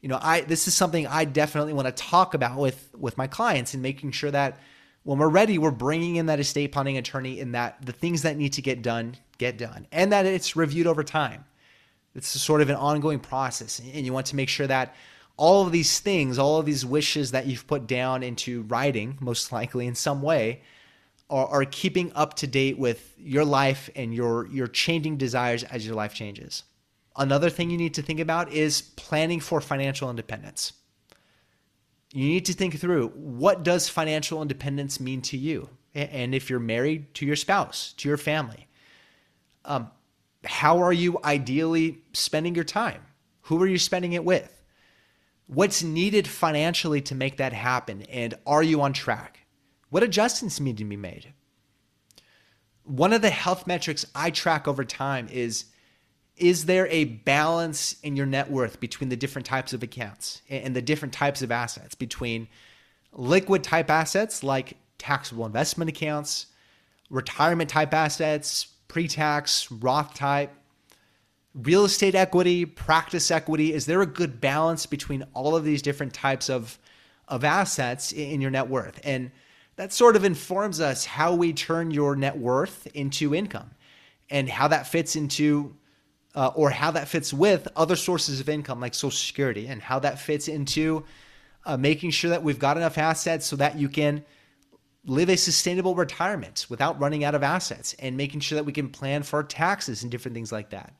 you 0.00 0.08
know, 0.08 0.18
I 0.22 0.40
this 0.40 0.68
is 0.68 0.74
something 0.74 1.06
I 1.06 1.26
definitely 1.26 1.74
want 1.74 1.88
to 1.88 1.92
talk 1.92 2.32
about 2.32 2.56
with 2.56 2.88
with 2.96 3.18
my 3.18 3.26
clients 3.26 3.74
and 3.74 3.82
making 3.82 4.12
sure 4.12 4.30
that 4.30 4.58
when 5.04 5.18
we're 5.18 5.28
ready, 5.28 5.58
we're 5.58 5.70
bringing 5.70 6.16
in 6.16 6.26
that 6.26 6.40
estate 6.40 6.72
planning 6.72 6.98
attorney 6.98 7.40
and 7.40 7.54
that 7.54 7.84
the 7.84 7.92
things 7.92 8.22
that 8.22 8.36
need 8.36 8.54
to 8.54 8.62
get 8.62 8.82
done 8.82 9.16
get 9.38 9.58
done 9.58 9.86
and 9.92 10.12
that 10.12 10.26
it's 10.26 10.56
reviewed 10.56 10.86
over 10.86 11.04
time. 11.04 11.44
It's 12.14 12.28
sort 12.28 12.60
of 12.60 12.70
an 12.70 12.76
ongoing 12.76 13.18
process, 13.18 13.80
and 13.80 14.06
you 14.06 14.12
want 14.12 14.26
to 14.26 14.36
make 14.36 14.48
sure 14.48 14.68
that 14.68 14.94
all 15.36 15.66
of 15.66 15.72
these 15.72 15.98
things, 15.98 16.38
all 16.38 16.60
of 16.60 16.66
these 16.66 16.86
wishes 16.86 17.32
that 17.32 17.46
you've 17.46 17.66
put 17.66 17.88
down 17.88 18.22
into 18.22 18.62
writing, 18.62 19.18
most 19.20 19.50
likely 19.50 19.86
in 19.88 19.96
some 19.96 20.22
way, 20.22 20.62
are, 21.28 21.46
are 21.48 21.64
keeping 21.64 22.12
up 22.14 22.34
to 22.34 22.46
date 22.46 22.78
with 22.78 23.14
your 23.18 23.44
life 23.44 23.90
and 23.96 24.14
your 24.14 24.46
your 24.46 24.68
changing 24.68 25.16
desires 25.16 25.64
as 25.64 25.84
your 25.84 25.96
life 25.96 26.14
changes. 26.14 26.62
Another 27.16 27.50
thing 27.50 27.70
you 27.70 27.78
need 27.78 27.94
to 27.94 28.02
think 28.02 28.20
about 28.20 28.52
is 28.52 28.80
planning 28.82 29.40
for 29.40 29.60
financial 29.60 30.08
independence. 30.08 30.72
You 32.14 32.28
need 32.28 32.44
to 32.44 32.52
think 32.52 32.78
through 32.78 33.08
what 33.08 33.64
does 33.64 33.88
financial 33.88 34.40
independence 34.40 35.00
mean 35.00 35.20
to 35.22 35.36
you, 35.36 35.68
and 35.96 36.32
if 36.32 36.48
you're 36.48 36.60
married, 36.60 37.12
to 37.14 37.26
your 37.26 37.34
spouse, 37.34 37.92
to 37.94 38.08
your 38.08 38.16
family. 38.16 38.68
Um, 39.64 39.90
how 40.44 40.78
are 40.78 40.92
you 40.92 41.18
ideally 41.24 42.04
spending 42.12 42.54
your 42.54 42.62
time? 42.62 43.02
Who 43.42 43.60
are 43.60 43.66
you 43.66 43.78
spending 43.78 44.12
it 44.12 44.24
with? 44.24 44.62
What's 45.48 45.82
needed 45.82 46.28
financially 46.28 47.00
to 47.00 47.16
make 47.16 47.38
that 47.38 47.52
happen? 47.52 48.02
And 48.02 48.34
are 48.46 48.62
you 48.62 48.80
on 48.82 48.92
track? 48.92 49.40
What 49.90 50.04
adjustments 50.04 50.60
need 50.60 50.78
to 50.78 50.84
be 50.84 50.96
made? 50.96 51.32
One 52.84 53.12
of 53.12 53.22
the 53.22 53.30
health 53.30 53.66
metrics 53.66 54.06
I 54.14 54.30
track 54.30 54.68
over 54.68 54.84
time 54.84 55.26
is 55.32 55.64
is 56.36 56.64
there 56.64 56.86
a 56.88 57.04
balance 57.04 57.96
in 58.02 58.16
your 58.16 58.26
net 58.26 58.50
worth 58.50 58.80
between 58.80 59.08
the 59.08 59.16
different 59.16 59.46
types 59.46 59.72
of 59.72 59.82
accounts 59.82 60.42
and 60.48 60.74
the 60.74 60.82
different 60.82 61.14
types 61.14 61.42
of 61.42 61.52
assets 61.52 61.94
between 61.94 62.48
liquid 63.12 63.62
type 63.62 63.88
assets 63.88 64.42
like 64.42 64.76
taxable 64.98 65.46
investment 65.46 65.88
accounts, 65.88 66.46
retirement 67.08 67.70
type 67.70 67.94
assets, 67.94 68.66
pre 68.88 69.06
tax, 69.06 69.70
Roth 69.70 70.14
type, 70.14 70.52
real 71.54 71.84
estate 71.84 72.16
equity, 72.16 72.64
practice 72.64 73.30
equity? 73.30 73.72
Is 73.72 73.86
there 73.86 74.02
a 74.02 74.06
good 74.06 74.40
balance 74.40 74.86
between 74.86 75.24
all 75.34 75.54
of 75.54 75.64
these 75.64 75.82
different 75.82 76.14
types 76.14 76.48
of 76.48 76.78
of 77.28 77.44
assets 77.44 78.12
in 78.12 78.40
your 78.40 78.50
net 78.50 78.68
worth? 78.68 79.00
And 79.04 79.30
that 79.76 79.92
sort 79.92 80.16
of 80.16 80.24
informs 80.24 80.80
us 80.80 81.04
how 81.04 81.34
we 81.34 81.52
turn 81.52 81.90
your 81.90 82.16
net 82.16 82.36
worth 82.36 82.86
into 82.94 83.34
income 83.34 83.70
and 84.30 84.48
how 84.48 84.68
that 84.68 84.86
fits 84.86 85.16
into 85.16 85.74
uh, 86.34 86.50
or 86.54 86.70
how 86.70 86.90
that 86.90 87.08
fits 87.08 87.32
with 87.32 87.68
other 87.76 87.96
sources 87.96 88.40
of 88.40 88.48
income 88.48 88.80
like 88.80 88.94
social 88.94 89.10
security 89.10 89.66
and 89.66 89.80
how 89.80 89.98
that 89.98 90.18
fits 90.18 90.48
into 90.48 91.04
uh, 91.66 91.76
making 91.76 92.10
sure 92.10 92.30
that 92.30 92.42
we've 92.42 92.58
got 92.58 92.76
enough 92.76 92.98
assets 92.98 93.46
so 93.46 93.56
that 93.56 93.76
you 93.76 93.88
can 93.88 94.24
live 95.06 95.28
a 95.28 95.36
sustainable 95.36 95.94
retirement 95.94 96.66
without 96.68 96.98
running 96.98 97.24
out 97.24 97.34
of 97.34 97.42
assets 97.42 97.94
and 97.98 98.16
making 98.16 98.40
sure 98.40 98.56
that 98.56 98.64
we 98.64 98.72
can 98.72 98.88
plan 98.88 99.22
for 99.22 99.36
our 99.36 99.42
taxes 99.42 100.02
and 100.02 100.10
different 100.10 100.34
things 100.34 100.50
like 100.50 100.70
that. 100.70 100.92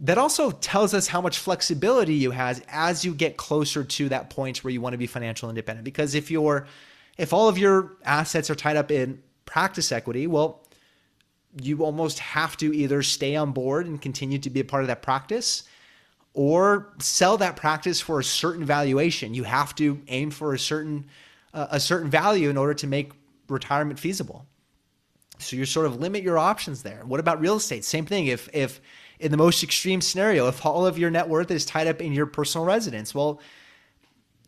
That 0.00 0.18
also 0.18 0.50
tells 0.50 0.94
us 0.94 1.06
how 1.06 1.20
much 1.20 1.38
flexibility 1.38 2.14
you 2.14 2.30
have 2.30 2.62
as 2.68 3.04
you 3.04 3.14
get 3.14 3.36
closer 3.36 3.82
to 3.82 4.08
that 4.10 4.30
point 4.30 4.62
where 4.62 4.70
you 4.70 4.80
want 4.80 4.92
to 4.92 4.98
be 4.98 5.06
financial 5.06 5.48
independent. 5.48 5.84
Because 5.84 6.14
if 6.14 6.30
you're 6.30 6.66
if 7.16 7.32
all 7.32 7.48
of 7.48 7.56
your 7.56 7.96
assets 8.04 8.50
are 8.50 8.54
tied 8.54 8.76
up 8.76 8.90
in 8.90 9.22
practice 9.46 9.90
equity, 9.90 10.26
well, 10.26 10.65
you 11.60 11.84
almost 11.84 12.18
have 12.18 12.56
to 12.58 12.74
either 12.74 13.02
stay 13.02 13.36
on 13.36 13.52
board 13.52 13.86
and 13.86 14.00
continue 14.00 14.38
to 14.38 14.50
be 14.50 14.60
a 14.60 14.64
part 14.64 14.82
of 14.82 14.88
that 14.88 15.02
practice 15.02 15.64
or 16.34 16.92
sell 16.98 17.38
that 17.38 17.56
practice 17.56 18.00
for 18.00 18.20
a 18.20 18.24
certain 18.24 18.64
valuation. 18.64 19.32
You 19.32 19.44
have 19.44 19.74
to 19.76 20.00
aim 20.08 20.30
for 20.30 20.52
a 20.52 20.58
certain 20.58 21.06
uh, 21.54 21.68
a 21.70 21.80
certain 21.80 22.10
value 22.10 22.50
in 22.50 22.56
order 22.58 22.74
to 22.74 22.86
make 22.86 23.12
retirement 23.48 23.98
feasible. 23.98 24.44
So 25.38 25.56
you 25.56 25.64
sort 25.64 25.86
of 25.86 26.00
limit 26.00 26.22
your 26.22 26.38
options 26.38 26.82
there. 26.82 27.02
What 27.04 27.20
about 27.20 27.40
real 27.40 27.56
estate? 27.56 27.84
Same 27.84 28.06
thing. 28.06 28.26
If 28.26 28.48
if 28.54 28.80
in 29.18 29.30
the 29.30 29.36
most 29.38 29.62
extreme 29.62 30.00
scenario, 30.00 30.48
if 30.48 30.64
all 30.64 30.86
of 30.86 30.98
your 30.98 31.10
net 31.10 31.28
worth 31.28 31.50
is 31.50 31.64
tied 31.64 31.86
up 31.86 32.02
in 32.02 32.12
your 32.12 32.26
personal 32.26 32.66
residence, 32.66 33.14
well, 33.14 33.40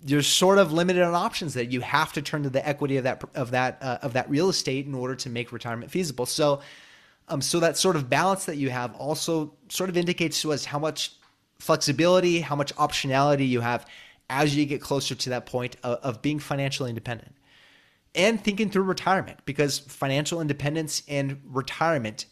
you're 0.04 0.22
sort 0.22 0.58
of 0.58 0.72
limited 0.72 1.02
on 1.02 1.14
options 1.14 1.54
that 1.54 1.72
you 1.72 1.80
have 1.80 2.12
to 2.12 2.22
turn 2.22 2.42
to 2.42 2.50
the 2.50 2.66
equity 2.66 2.96
of 2.98 3.04
that 3.04 3.24
of 3.34 3.50
that 3.50 3.78
uh, 3.80 3.98
of 4.02 4.12
that 4.12 4.28
real 4.30 4.48
estate 4.48 4.86
in 4.86 4.94
order 4.94 5.14
to 5.14 5.30
make 5.30 5.52
retirement 5.52 5.90
feasible. 5.90 6.26
So, 6.26 6.60
um, 7.28 7.40
so 7.40 7.60
that 7.60 7.76
sort 7.76 7.96
of 7.96 8.08
balance 8.08 8.44
that 8.46 8.56
you 8.56 8.70
have 8.70 8.94
also 8.96 9.54
sort 9.68 9.90
of 9.90 9.96
indicates 9.96 10.42
to 10.42 10.52
us 10.52 10.64
how 10.64 10.78
much 10.78 11.12
flexibility, 11.58 12.40
how 12.40 12.56
much 12.56 12.74
optionality 12.76 13.48
you 13.48 13.60
have 13.60 13.86
as 14.30 14.56
you 14.56 14.64
get 14.66 14.80
closer 14.80 15.14
to 15.14 15.30
that 15.30 15.46
point 15.46 15.76
of, 15.82 15.98
of 15.98 16.22
being 16.22 16.38
financially 16.38 16.90
independent 16.90 17.34
and 18.14 18.42
thinking 18.42 18.70
through 18.70 18.82
retirement 18.82 19.38
because 19.44 19.78
financial 19.78 20.40
independence 20.40 21.02
and 21.08 21.40
retirement 21.44 22.26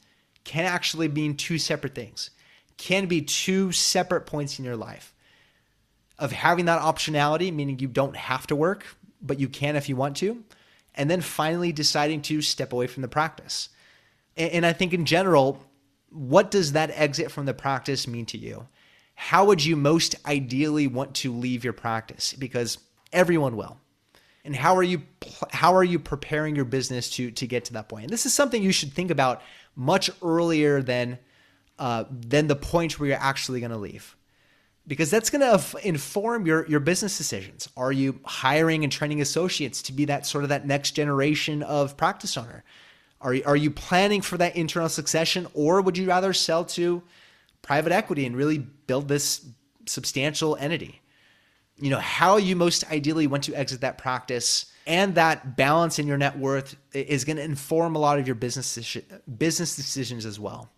can 0.45 0.65
actually 0.65 1.09
mean 1.09 1.37
two 1.37 1.59
separate 1.59 1.95
things, 1.95 2.31
can 2.77 3.07
be 3.07 3.23
two 3.23 3.73
separate 3.73 4.27
points 4.27 4.59
in 4.59 4.65
your 4.65 4.77
life 4.77 5.15
of 6.19 6.33
having 6.33 6.65
that 6.65 6.81
optionality, 6.81 7.53
meaning 7.53 7.79
you 7.79 7.89
don't 7.89 8.17
have 8.17 8.47
to 8.47 8.57
work, 8.57 8.87
but 9.21 9.39
you 9.39 9.49
can 9.49 9.77
if 9.77 9.89
you 9.89 9.97
want 9.97 10.17
to, 10.17 10.43
and 10.95 11.11
then 11.11 11.21
finally 11.21 11.73
deciding 11.73 12.23
to 12.23 12.41
step 12.41 12.73
away 12.73 12.87
from 12.87 13.03
the 13.03 13.09
practice. 13.09 13.69
And, 14.37 14.67
I 14.67 14.73
think 14.73 14.93
in 14.93 15.07
general, 15.07 15.63
what 16.11 16.51
does 16.51 16.73
that 16.73 16.91
exit 16.93 17.31
from 17.31 17.47
the 17.47 17.55
practice 17.55 18.07
mean 18.07 18.27
to 18.27 18.39
you? 18.39 18.69
How 19.15 19.47
would 19.47 19.65
you 19.65 19.77
most 19.77 20.15
ideally 20.27 20.87
want 20.87 21.15
to 21.17 21.33
leave 21.33 21.65
your 21.65 21.73
practice? 21.73 22.35
Because 22.35 22.79
everyone 23.13 23.57
will. 23.57 23.79
And 24.45 24.55
how 24.55 24.77
are 24.77 24.83
you 24.83 25.03
how 25.51 25.75
are 25.75 25.83
you 25.83 25.99
preparing 25.99 26.55
your 26.55 26.67
business 26.67 27.11
to 27.13 27.31
to 27.33 27.47
get 27.47 27.65
to 27.67 27.73
that 27.73 27.89
point? 27.89 28.05
And 28.05 28.13
this 28.13 28.27
is 28.27 28.35
something 28.35 28.63
you 28.63 28.73
should 28.73 28.93
think 28.93 29.11
about 29.11 29.43
much 29.75 30.11
earlier 30.23 30.83
than 30.83 31.19
uh, 31.79 32.05
than 32.11 32.47
the 32.47 32.57
point 32.57 33.01
where 33.01 33.09
you're 33.09 33.19
actually 33.19 33.61
going 33.61 33.73
to 33.73 33.77
leave 33.77 34.17
because 34.87 35.11
that's 35.11 35.31
going 35.31 35.41
to 35.41 35.79
inform 35.87 36.47
your 36.47 36.67
your 36.69 36.81
business 36.81 37.19
decisions. 37.19 37.69
Are 37.77 37.93
you 37.93 38.21
hiring 38.25 38.85
and 38.85 38.93
training 38.93 39.21
associates 39.21 39.83
to 39.83 39.93
be 39.93 40.05
that 40.07 40.27
sort 40.27 40.45
of 40.45 40.51
that 40.51 40.67
next 40.67 40.93
generation 40.93 41.63
of 41.63 41.97
practice 41.97 42.37
owner? 42.37 42.65
Are 43.27 43.35
you, 43.35 43.43
are 43.45 43.57
you 43.57 43.73
planning 43.73 44.23
for 44.23 44.39
that 44.39 44.55
internal 44.55 44.89
succession, 44.89 45.49
or 45.53 45.81
would 45.83 45.99
you 45.99 46.07
rather 46.07 46.33
sell 46.33 46.65
to 46.67 47.03
private 47.61 47.91
equity 47.91 48.25
and 48.25 48.37
really 48.37 48.59
build 48.59 49.09
this 49.09 49.45
substantial 49.87 50.55
entity? 50.61 51.01
You 51.77 51.91
know 51.91 51.99
how 51.99 52.37
you 52.37 52.55
most 52.55 52.89
ideally 52.89 53.27
want 53.27 53.43
to 53.45 53.55
exit 53.55 53.81
that 53.81 53.99
practice, 53.99 54.67
and 54.87 55.17
that 55.17 55.57
balance 55.57 55.99
in 55.99 56.07
your 56.07 56.17
net 56.17 56.39
worth 56.39 56.77
is 56.93 57.25
going 57.25 57.37
to 57.39 57.43
inform 57.43 57.97
a 57.97 57.99
lot 57.99 58.21
of 58.21 58.29
your 58.29 58.37
business 58.37 58.97
business 59.37 59.75
decisions 59.75 60.25
as 60.25 60.39
well. 60.39 60.71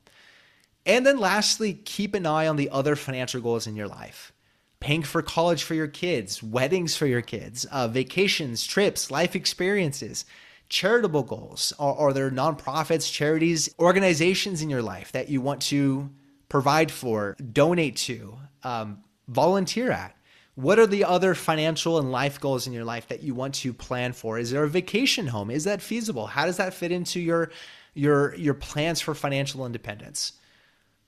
And 0.86 1.04
then 1.04 1.18
lastly, 1.18 1.74
keep 1.74 2.14
an 2.14 2.24
eye 2.24 2.46
on 2.46 2.56
the 2.56 2.70
other 2.70 2.96
financial 2.96 3.42
goals 3.42 3.66
in 3.66 3.76
your 3.76 3.88
life. 3.88 4.32
Paying 4.80 5.02
for 5.02 5.20
college 5.20 5.64
for 5.64 5.74
your 5.74 5.86
kids, 5.86 6.42
weddings 6.42 6.96
for 6.96 7.04
your 7.04 7.20
kids, 7.20 7.66
uh, 7.66 7.88
vacations, 7.88 8.66
trips, 8.66 9.10
life 9.10 9.36
experiences, 9.36 10.24
charitable 10.68 11.22
goals. 11.22 11.72
Are, 11.78 11.94
are 11.94 12.12
there 12.12 12.30
nonprofits, 12.30 13.12
charities, 13.12 13.68
organizations 13.78 14.62
in 14.62 14.70
your 14.70 14.82
life 14.82 15.12
that 15.12 15.28
you 15.28 15.40
want 15.40 15.62
to 15.62 16.10
provide 16.48 16.90
for, 16.90 17.36
donate 17.52 17.96
to, 17.96 18.38
um, 18.62 19.02
volunteer 19.28 19.90
at? 19.90 20.14
What 20.54 20.78
are 20.78 20.86
the 20.86 21.04
other 21.04 21.34
financial 21.36 21.98
and 21.98 22.10
life 22.10 22.40
goals 22.40 22.66
in 22.66 22.72
your 22.72 22.84
life 22.84 23.06
that 23.08 23.22
you 23.22 23.34
want 23.34 23.54
to 23.56 23.72
plan 23.72 24.12
for? 24.12 24.38
Is 24.38 24.50
there 24.50 24.64
a 24.64 24.68
vacation 24.68 25.28
home? 25.28 25.50
Is 25.50 25.64
that 25.64 25.80
feasible? 25.80 26.26
How 26.26 26.46
does 26.46 26.56
that 26.56 26.74
fit 26.74 26.90
into 26.90 27.20
your 27.20 27.52
your 27.94 28.34
your 28.34 28.54
plans 28.54 29.00
for 29.00 29.14
financial 29.14 29.64
independence? 29.64 30.32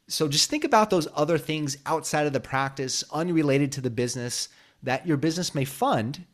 So 0.06 0.28
just 0.28 0.50
think 0.50 0.64
about 0.64 0.90
those 0.90 1.08
other 1.14 1.38
things 1.38 1.78
outside 1.86 2.26
of 2.26 2.32
the 2.32 2.40
practice, 2.40 3.02
unrelated 3.12 3.72
to 3.72 3.80
the 3.80 3.90
business 3.90 4.48
that 4.82 5.06
your 5.06 5.16
business 5.16 5.54
may 5.54 5.64
fund, 5.64 6.24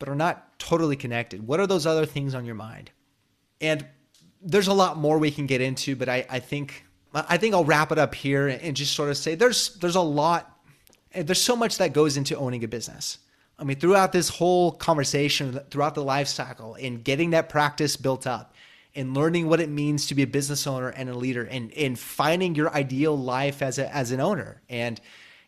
but 0.00 0.08
are 0.08 0.16
not 0.16 0.58
totally 0.58 0.96
connected. 0.96 1.46
What 1.46 1.60
are 1.60 1.68
those 1.68 1.86
other 1.86 2.04
things 2.04 2.34
on 2.34 2.44
your 2.44 2.56
mind? 2.56 2.90
And 3.60 3.86
there's 4.42 4.66
a 4.66 4.74
lot 4.74 4.96
more 4.96 5.18
we 5.18 5.30
can 5.30 5.46
get 5.46 5.60
into, 5.60 5.94
but 5.94 6.08
I, 6.08 6.26
I 6.28 6.40
think 6.40 6.84
I 7.14 7.36
think 7.36 7.54
I'll 7.54 7.64
wrap 7.64 7.92
it 7.92 7.98
up 7.98 8.14
here 8.14 8.48
and 8.48 8.74
just 8.74 8.94
sort 8.94 9.10
of 9.10 9.16
say 9.16 9.36
there's 9.36 9.76
there's 9.76 9.96
a 9.96 10.00
lot 10.00 10.58
there's 11.14 11.40
so 11.40 11.54
much 11.54 11.78
that 11.78 11.92
goes 11.92 12.16
into 12.16 12.36
owning 12.36 12.64
a 12.64 12.68
business. 12.68 13.18
I 13.58 13.64
mean, 13.64 13.78
throughout 13.78 14.12
this 14.12 14.30
whole 14.30 14.72
conversation, 14.72 15.60
throughout 15.70 15.94
the 15.94 16.02
life 16.02 16.28
cycle, 16.28 16.76
in 16.76 17.02
getting 17.02 17.30
that 17.30 17.50
practice 17.50 17.96
built 17.96 18.26
up, 18.26 18.54
and 18.94 19.14
learning 19.14 19.48
what 19.48 19.60
it 19.60 19.68
means 19.68 20.06
to 20.06 20.14
be 20.14 20.22
a 20.22 20.26
business 20.26 20.66
owner 20.66 20.88
and 20.88 21.08
a 21.08 21.14
leader 21.14 21.44
and, 21.44 21.72
and 21.74 21.98
finding 21.98 22.54
your 22.54 22.74
ideal 22.74 23.16
life 23.16 23.62
as, 23.62 23.78
a, 23.78 23.94
as 23.94 24.10
an 24.10 24.20
owner 24.20 24.60
and 24.68 25.00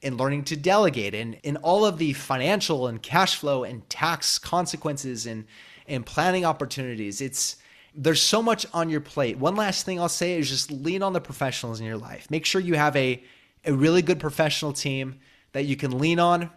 and 0.02 0.18
learning 0.18 0.44
to 0.44 0.56
delegate 0.56 1.14
and 1.14 1.38
in 1.42 1.56
all 1.58 1.84
of 1.84 1.98
the 1.98 2.12
financial 2.12 2.86
and 2.86 3.02
cash 3.02 3.36
flow 3.36 3.64
and 3.64 3.88
tax 3.88 4.38
consequences 4.38 5.26
and 5.26 5.44
and 5.86 6.06
planning 6.06 6.44
opportunities. 6.44 7.20
It's 7.20 7.56
there's 7.94 8.22
so 8.22 8.42
much 8.42 8.64
on 8.72 8.88
your 8.88 9.00
plate. 9.00 9.38
One 9.38 9.54
last 9.54 9.84
thing 9.84 10.00
i'll 10.00 10.08
say 10.08 10.38
is 10.38 10.48
just 10.48 10.70
lean 10.70 11.02
on 11.02 11.12
the 11.12 11.20
professionals 11.20 11.80
in 11.80 11.86
your 11.86 11.98
life. 11.98 12.30
Make 12.30 12.46
sure 12.46 12.60
you 12.60 12.74
have 12.74 12.96
a 12.96 13.22
a 13.64 13.72
really 13.72 14.02
good 14.02 14.18
professional 14.18 14.72
team 14.72 15.20
that 15.52 15.64
you 15.64 15.76
can 15.76 15.98
lean 15.98 16.18
on 16.18 16.50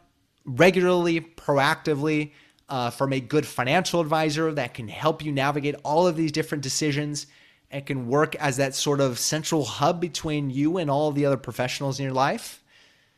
regularly 0.46 1.22
proactively 1.22 2.32
uh, 2.70 2.90
from 2.90 3.14
a 3.14 3.20
good 3.20 3.46
financial 3.46 4.00
advisor 4.00 4.52
that 4.54 4.74
can 4.74 4.88
help 4.88 5.24
you 5.24 5.32
navigate 5.32 5.76
all 5.84 6.08
of 6.08 6.16
these 6.16 6.32
different 6.32 6.64
decisions 6.64 7.28
and 7.72 7.86
can 7.86 8.08
work 8.08 8.36
as 8.36 8.58
that 8.58 8.76
sort 8.76 9.02
of 9.02 9.20
central 9.20 9.66
hub 9.66 10.00
between 10.00 10.50
you 10.50 10.78
and 10.78 10.90
all 10.90 11.12
the 11.12 11.26
other 11.26 11.38
professionals 11.38 12.00
in 12.00 12.06
your 12.06 12.14
life. 12.14 12.64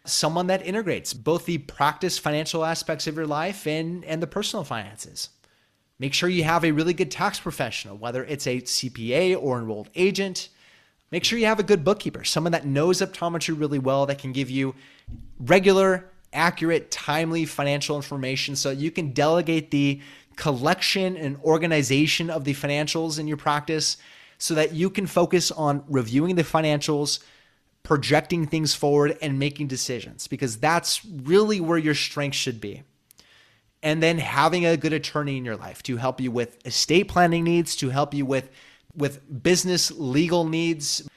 Someone 0.08 0.48
that 0.48 0.66
integrates 0.66 1.14
both 1.14 1.46
the 1.46 1.58
practice 1.58 2.18
financial 2.18 2.64
aspects 2.64 3.08
of 3.08 3.16
your 3.16 3.28
life 3.28 3.68
and, 3.68 4.04
and 4.06 4.22
the 4.22 4.28
personal 4.28 4.64
finances. 4.64 5.30
Make 6.00 6.14
sure 6.14 6.30
you 6.30 6.44
have 6.44 6.64
a 6.64 6.72
really 6.72 6.94
good 6.94 7.12
tax 7.12 7.40
professional, 7.40 7.98
whether 7.98 8.24
it's 8.24 8.48
a 8.48 8.62
CPA 8.62 9.42
or 9.42 9.58
enrolled 9.58 9.90
agent. 9.96 10.50
Make 11.12 11.24
sure 11.24 11.40
you 11.40 11.46
have 11.46 11.60
a 11.60 11.64
good 11.64 11.84
bookkeeper, 11.84 12.24
someone 12.24 12.52
that 12.52 12.66
knows 12.66 13.02
optometry 13.02 13.60
really 13.60 13.80
well 13.80 14.06
that 14.06 14.20
can 14.20 14.32
give 14.32 14.50
you 14.50 14.76
regular 15.40 16.10
accurate, 16.34 16.92
timely 16.92 17.46
financial 17.46 17.96
information 17.96 18.56
so 18.56 18.70
you 18.70 18.92
can 18.92 19.12
delegate 19.14 19.72
the 19.72 20.02
collection 20.36 21.18
and 21.18 21.38
organization 21.44 22.30
of 22.30 22.44
the 22.44 22.54
financials 22.54 23.18
in 23.20 23.28
your 23.28 23.38
practice 23.38 23.98
so 24.38 24.54
that 24.54 24.74
you 24.74 24.90
can 24.90 25.08
focus 25.08 25.52
on 25.52 25.84
reviewing 25.88 26.36
the 26.36 26.44
financials, 26.44 27.20
projecting 27.88 28.46
things 28.46 28.76
forward, 28.76 29.18
and 29.22 29.40
making 29.40 29.66
decisions 29.66 30.28
because 30.28 30.58
that's 30.58 31.06
really 31.06 31.62
where 31.62 31.78
your 31.78 31.96
strength 31.96 32.36
should 32.36 32.60
be. 32.60 32.84
And 33.82 34.04
then 34.04 34.18
having 34.18 34.66
a 34.66 34.76
good 34.76 34.92
attorney 34.92 35.38
in 35.38 35.46
your 35.46 35.56
life 35.56 35.82
to 35.84 35.96
help 35.96 36.20
you 36.20 36.30
with 36.30 36.58
estate 36.68 37.08
planning 37.08 37.46
needs, 37.46 37.78
to 37.78 37.90
help 37.90 38.14
you 38.14 38.26
with 38.26 38.50
with 38.94 39.42
business 39.42 39.90
legal 39.92 40.44
needs, 40.44 41.08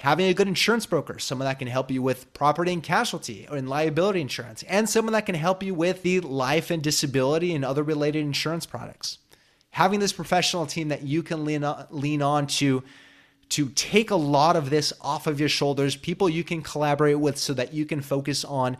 having 0.00 0.26
a 0.26 0.34
good 0.34 0.48
insurance 0.48 0.84
broker, 0.84 1.18
someone 1.18 1.48
that 1.48 1.58
can 1.58 1.68
help 1.68 1.90
you 1.90 2.02
with 2.02 2.30
property 2.34 2.74
and 2.74 2.82
casualty 2.82 3.46
and 3.50 3.66
liability 3.66 4.20
insurance, 4.20 4.62
and 4.64 4.86
someone 4.86 5.14
that 5.14 5.24
can 5.24 5.34
help 5.34 5.62
you 5.62 5.72
with 5.72 6.02
the 6.02 6.20
life 6.20 6.70
and 6.70 6.82
disability 6.82 7.54
and 7.54 7.64
other 7.64 7.82
related 7.82 8.20
insurance 8.20 8.66
products. 8.66 9.16
Having 9.70 10.00
this 10.00 10.12
professional 10.12 10.66
team 10.66 10.88
that 10.88 11.04
you 11.04 11.22
can 11.22 11.46
lean 11.46 11.64
on, 11.64 11.86
lean 11.88 12.20
on 12.20 12.48
to 12.48 12.82
to 13.50 13.70
take 13.70 14.10
a 14.10 14.16
lot 14.16 14.56
of 14.56 14.70
this 14.70 14.92
off 15.00 15.26
of 15.26 15.40
your 15.40 15.48
shoulders, 15.48 15.96
people 15.96 16.28
you 16.28 16.44
can 16.44 16.62
collaborate 16.62 17.18
with 17.18 17.38
so 17.38 17.54
that 17.54 17.72
you 17.72 17.86
can 17.86 18.00
focus 18.00 18.44
on 18.44 18.76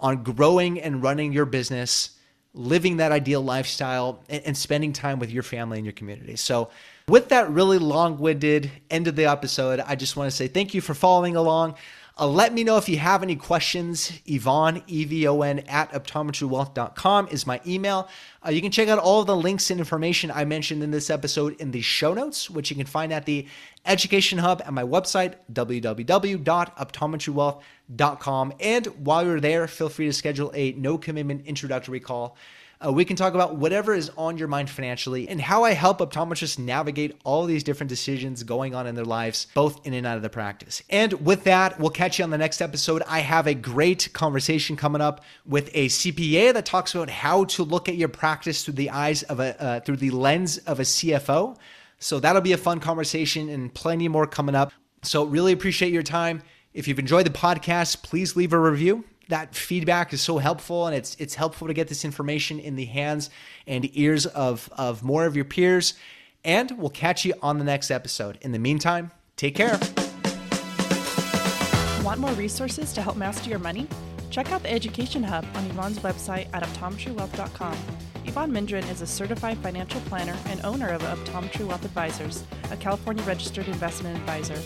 on 0.00 0.22
growing 0.22 0.80
and 0.80 1.02
running 1.02 1.32
your 1.32 1.46
business 1.46 2.10
living 2.54 2.98
that 2.98 3.12
ideal 3.12 3.42
lifestyle 3.42 4.22
and, 4.28 4.42
and 4.46 4.56
spending 4.56 4.92
time 4.92 5.18
with 5.18 5.30
your 5.30 5.42
family 5.42 5.78
and 5.78 5.84
your 5.84 5.92
community. 5.92 6.36
So, 6.36 6.70
with 7.06 7.28
that 7.28 7.50
really 7.50 7.78
long 7.78 8.18
winded 8.18 8.70
end 8.90 9.08
of 9.08 9.16
the 9.16 9.26
episode, 9.26 9.80
I 9.80 9.94
just 9.94 10.16
want 10.16 10.30
to 10.30 10.36
say 10.36 10.48
thank 10.48 10.72
you 10.72 10.80
for 10.80 10.94
following 10.94 11.36
along. 11.36 11.74
Uh, 12.16 12.28
let 12.28 12.54
me 12.54 12.62
know 12.62 12.76
if 12.76 12.88
you 12.88 12.96
have 12.96 13.24
any 13.24 13.34
questions. 13.34 14.12
Evon, 14.24 14.84
E-V-O-N, 14.86 15.58
at 15.60 15.90
optometrywealth.com 15.90 17.26
is 17.32 17.44
my 17.44 17.60
email. 17.66 18.08
Uh, 18.46 18.50
you 18.50 18.62
can 18.62 18.70
check 18.70 18.86
out 18.86 19.00
all 19.00 19.24
the 19.24 19.34
links 19.34 19.68
and 19.72 19.80
information 19.80 20.30
I 20.30 20.44
mentioned 20.44 20.84
in 20.84 20.92
this 20.92 21.10
episode 21.10 21.60
in 21.60 21.72
the 21.72 21.80
show 21.80 22.14
notes, 22.14 22.48
which 22.48 22.70
you 22.70 22.76
can 22.76 22.86
find 22.86 23.12
at 23.12 23.26
the 23.26 23.48
Education 23.84 24.38
Hub 24.38 24.62
at 24.64 24.72
my 24.72 24.84
website, 24.84 25.34
www.optometrywealth.com. 25.52 28.52
And 28.60 28.86
while 28.86 29.26
you're 29.26 29.40
there, 29.40 29.66
feel 29.66 29.88
free 29.88 30.06
to 30.06 30.12
schedule 30.12 30.52
a 30.54 30.70
no 30.72 30.96
commitment 30.96 31.46
introductory 31.46 31.98
call 31.98 32.36
uh, 32.84 32.92
we 32.92 33.04
can 33.04 33.16
talk 33.16 33.34
about 33.34 33.56
whatever 33.56 33.94
is 33.94 34.10
on 34.16 34.38
your 34.38 34.48
mind 34.48 34.68
financially 34.68 35.28
and 35.28 35.40
how 35.40 35.64
I 35.64 35.72
help 35.72 35.98
optometrists 35.98 36.58
navigate 36.58 37.18
all 37.24 37.46
these 37.46 37.62
different 37.62 37.88
decisions 37.88 38.42
going 38.42 38.74
on 38.74 38.86
in 38.86 38.94
their 38.94 39.04
lives, 39.04 39.46
both 39.54 39.86
in 39.86 39.94
and 39.94 40.06
out 40.06 40.16
of 40.16 40.22
the 40.22 40.28
practice. 40.28 40.82
And 40.90 41.12
with 41.24 41.44
that, 41.44 41.78
we'll 41.78 41.90
catch 41.90 42.18
you 42.18 42.24
on 42.24 42.30
the 42.30 42.38
next 42.38 42.60
episode. 42.60 43.02
I 43.08 43.20
have 43.20 43.46
a 43.46 43.54
great 43.54 44.12
conversation 44.12 44.76
coming 44.76 45.00
up 45.00 45.24
with 45.46 45.70
a 45.74 45.86
CPA 45.86 46.52
that 46.54 46.66
talks 46.66 46.94
about 46.94 47.10
how 47.10 47.44
to 47.44 47.62
look 47.62 47.88
at 47.88 47.96
your 47.96 48.08
practice 48.08 48.64
through 48.64 48.74
the 48.74 48.90
eyes 48.90 49.22
of 49.24 49.40
a 49.40 49.62
uh, 49.62 49.80
through 49.80 49.96
the 49.96 50.10
lens 50.10 50.58
of 50.58 50.80
a 50.80 50.82
CFO. 50.82 51.56
So 51.98 52.20
that'll 52.20 52.42
be 52.42 52.52
a 52.52 52.58
fun 52.58 52.80
conversation 52.80 53.48
and 53.48 53.72
plenty 53.72 54.08
more 54.08 54.26
coming 54.26 54.54
up. 54.54 54.72
So 55.02 55.24
really 55.24 55.52
appreciate 55.52 55.92
your 55.92 56.02
time. 56.02 56.42
If 56.72 56.88
you've 56.88 56.98
enjoyed 56.98 57.24
the 57.24 57.30
podcast, 57.30 58.02
please 58.02 58.36
leave 58.36 58.52
a 58.52 58.58
review 58.58 59.04
that 59.28 59.54
feedback 59.54 60.12
is 60.12 60.20
so 60.20 60.38
helpful 60.38 60.86
and 60.86 60.96
it's 60.96 61.16
it's 61.18 61.34
helpful 61.34 61.66
to 61.66 61.74
get 61.74 61.88
this 61.88 62.04
information 62.04 62.58
in 62.58 62.76
the 62.76 62.84
hands 62.84 63.30
and 63.66 63.88
ears 63.96 64.26
of 64.26 64.68
of 64.76 65.02
more 65.02 65.26
of 65.26 65.36
your 65.36 65.44
peers 65.44 65.94
and 66.44 66.70
we'll 66.78 66.90
catch 66.90 67.24
you 67.24 67.32
on 67.40 67.58
the 67.58 67.64
next 67.64 67.90
episode. 67.90 68.38
In 68.42 68.52
the 68.52 68.58
meantime 68.58 69.10
take 69.36 69.54
care. 69.54 69.78
Want 72.04 72.20
more 72.20 72.32
resources 72.32 72.92
to 72.92 73.02
help 73.02 73.16
master 73.16 73.48
your 73.48 73.58
money? 73.58 73.88
Check 74.30 74.52
out 74.52 74.62
the 74.62 74.70
education 74.70 75.22
hub 75.22 75.46
on 75.54 75.64
evon's 75.66 75.98
website 76.00 76.48
at 76.52 76.62
optometrywealth.com 76.62 77.76
evon 78.26 78.50
mendrin 78.50 78.88
is 78.90 79.02
a 79.02 79.06
certified 79.06 79.58
financial 79.58 80.00
planner 80.02 80.36
and 80.46 80.64
owner 80.64 80.88
of 80.88 81.02
optometry 81.02 81.66
wealth 81.66 81.84
advisors 81.84 82.44
a 82.70 82.76
california 82.76 83.22
registered 83.24 83.68
investment 83.68 84.16
advisor 84.16 84.60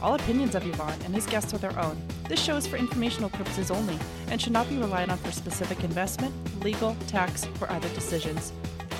all 0.00 0.14
opinions 0.14 0.54
of 0.54 0.66
Evon 0.66 0.98
and 1.04 1.14
his 1.14 1.26
guests 1.26 1.54
are 1.54 1.58
their 1.58 1.78
own. 1.78 2.00
This 2.28 2.42
show 2.42 2.56
is 2.56 2.66
for 2.66 2.76
informational 2.76 3.30
purposes 3.30 3.70
only 3.70 3.98
and 4.28 4.40
should 4.40 4.52
not 4.52 4.68
be 4.68 4.78
relied 4.78 5.10
on 5.10 5.18
for 5.18 5.32
specific 5.32 5.82
investment, 5.84 6.34
legal, 6.62 6.96
tax, 7.06 7.46
or 7.60 7.70
other 7.70 7.88
decisions. 7.90 8.52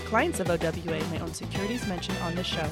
Clients 0.07 0.41
of 0.41 0.49
OWA 0.49 1.01
may 1.11 1.21
own 1.21 1.35
securities 1.35 1.87
mentioned 1.87 2.19
on 2.19 2.35
this 2.35 2.47
show. 2.47 2.69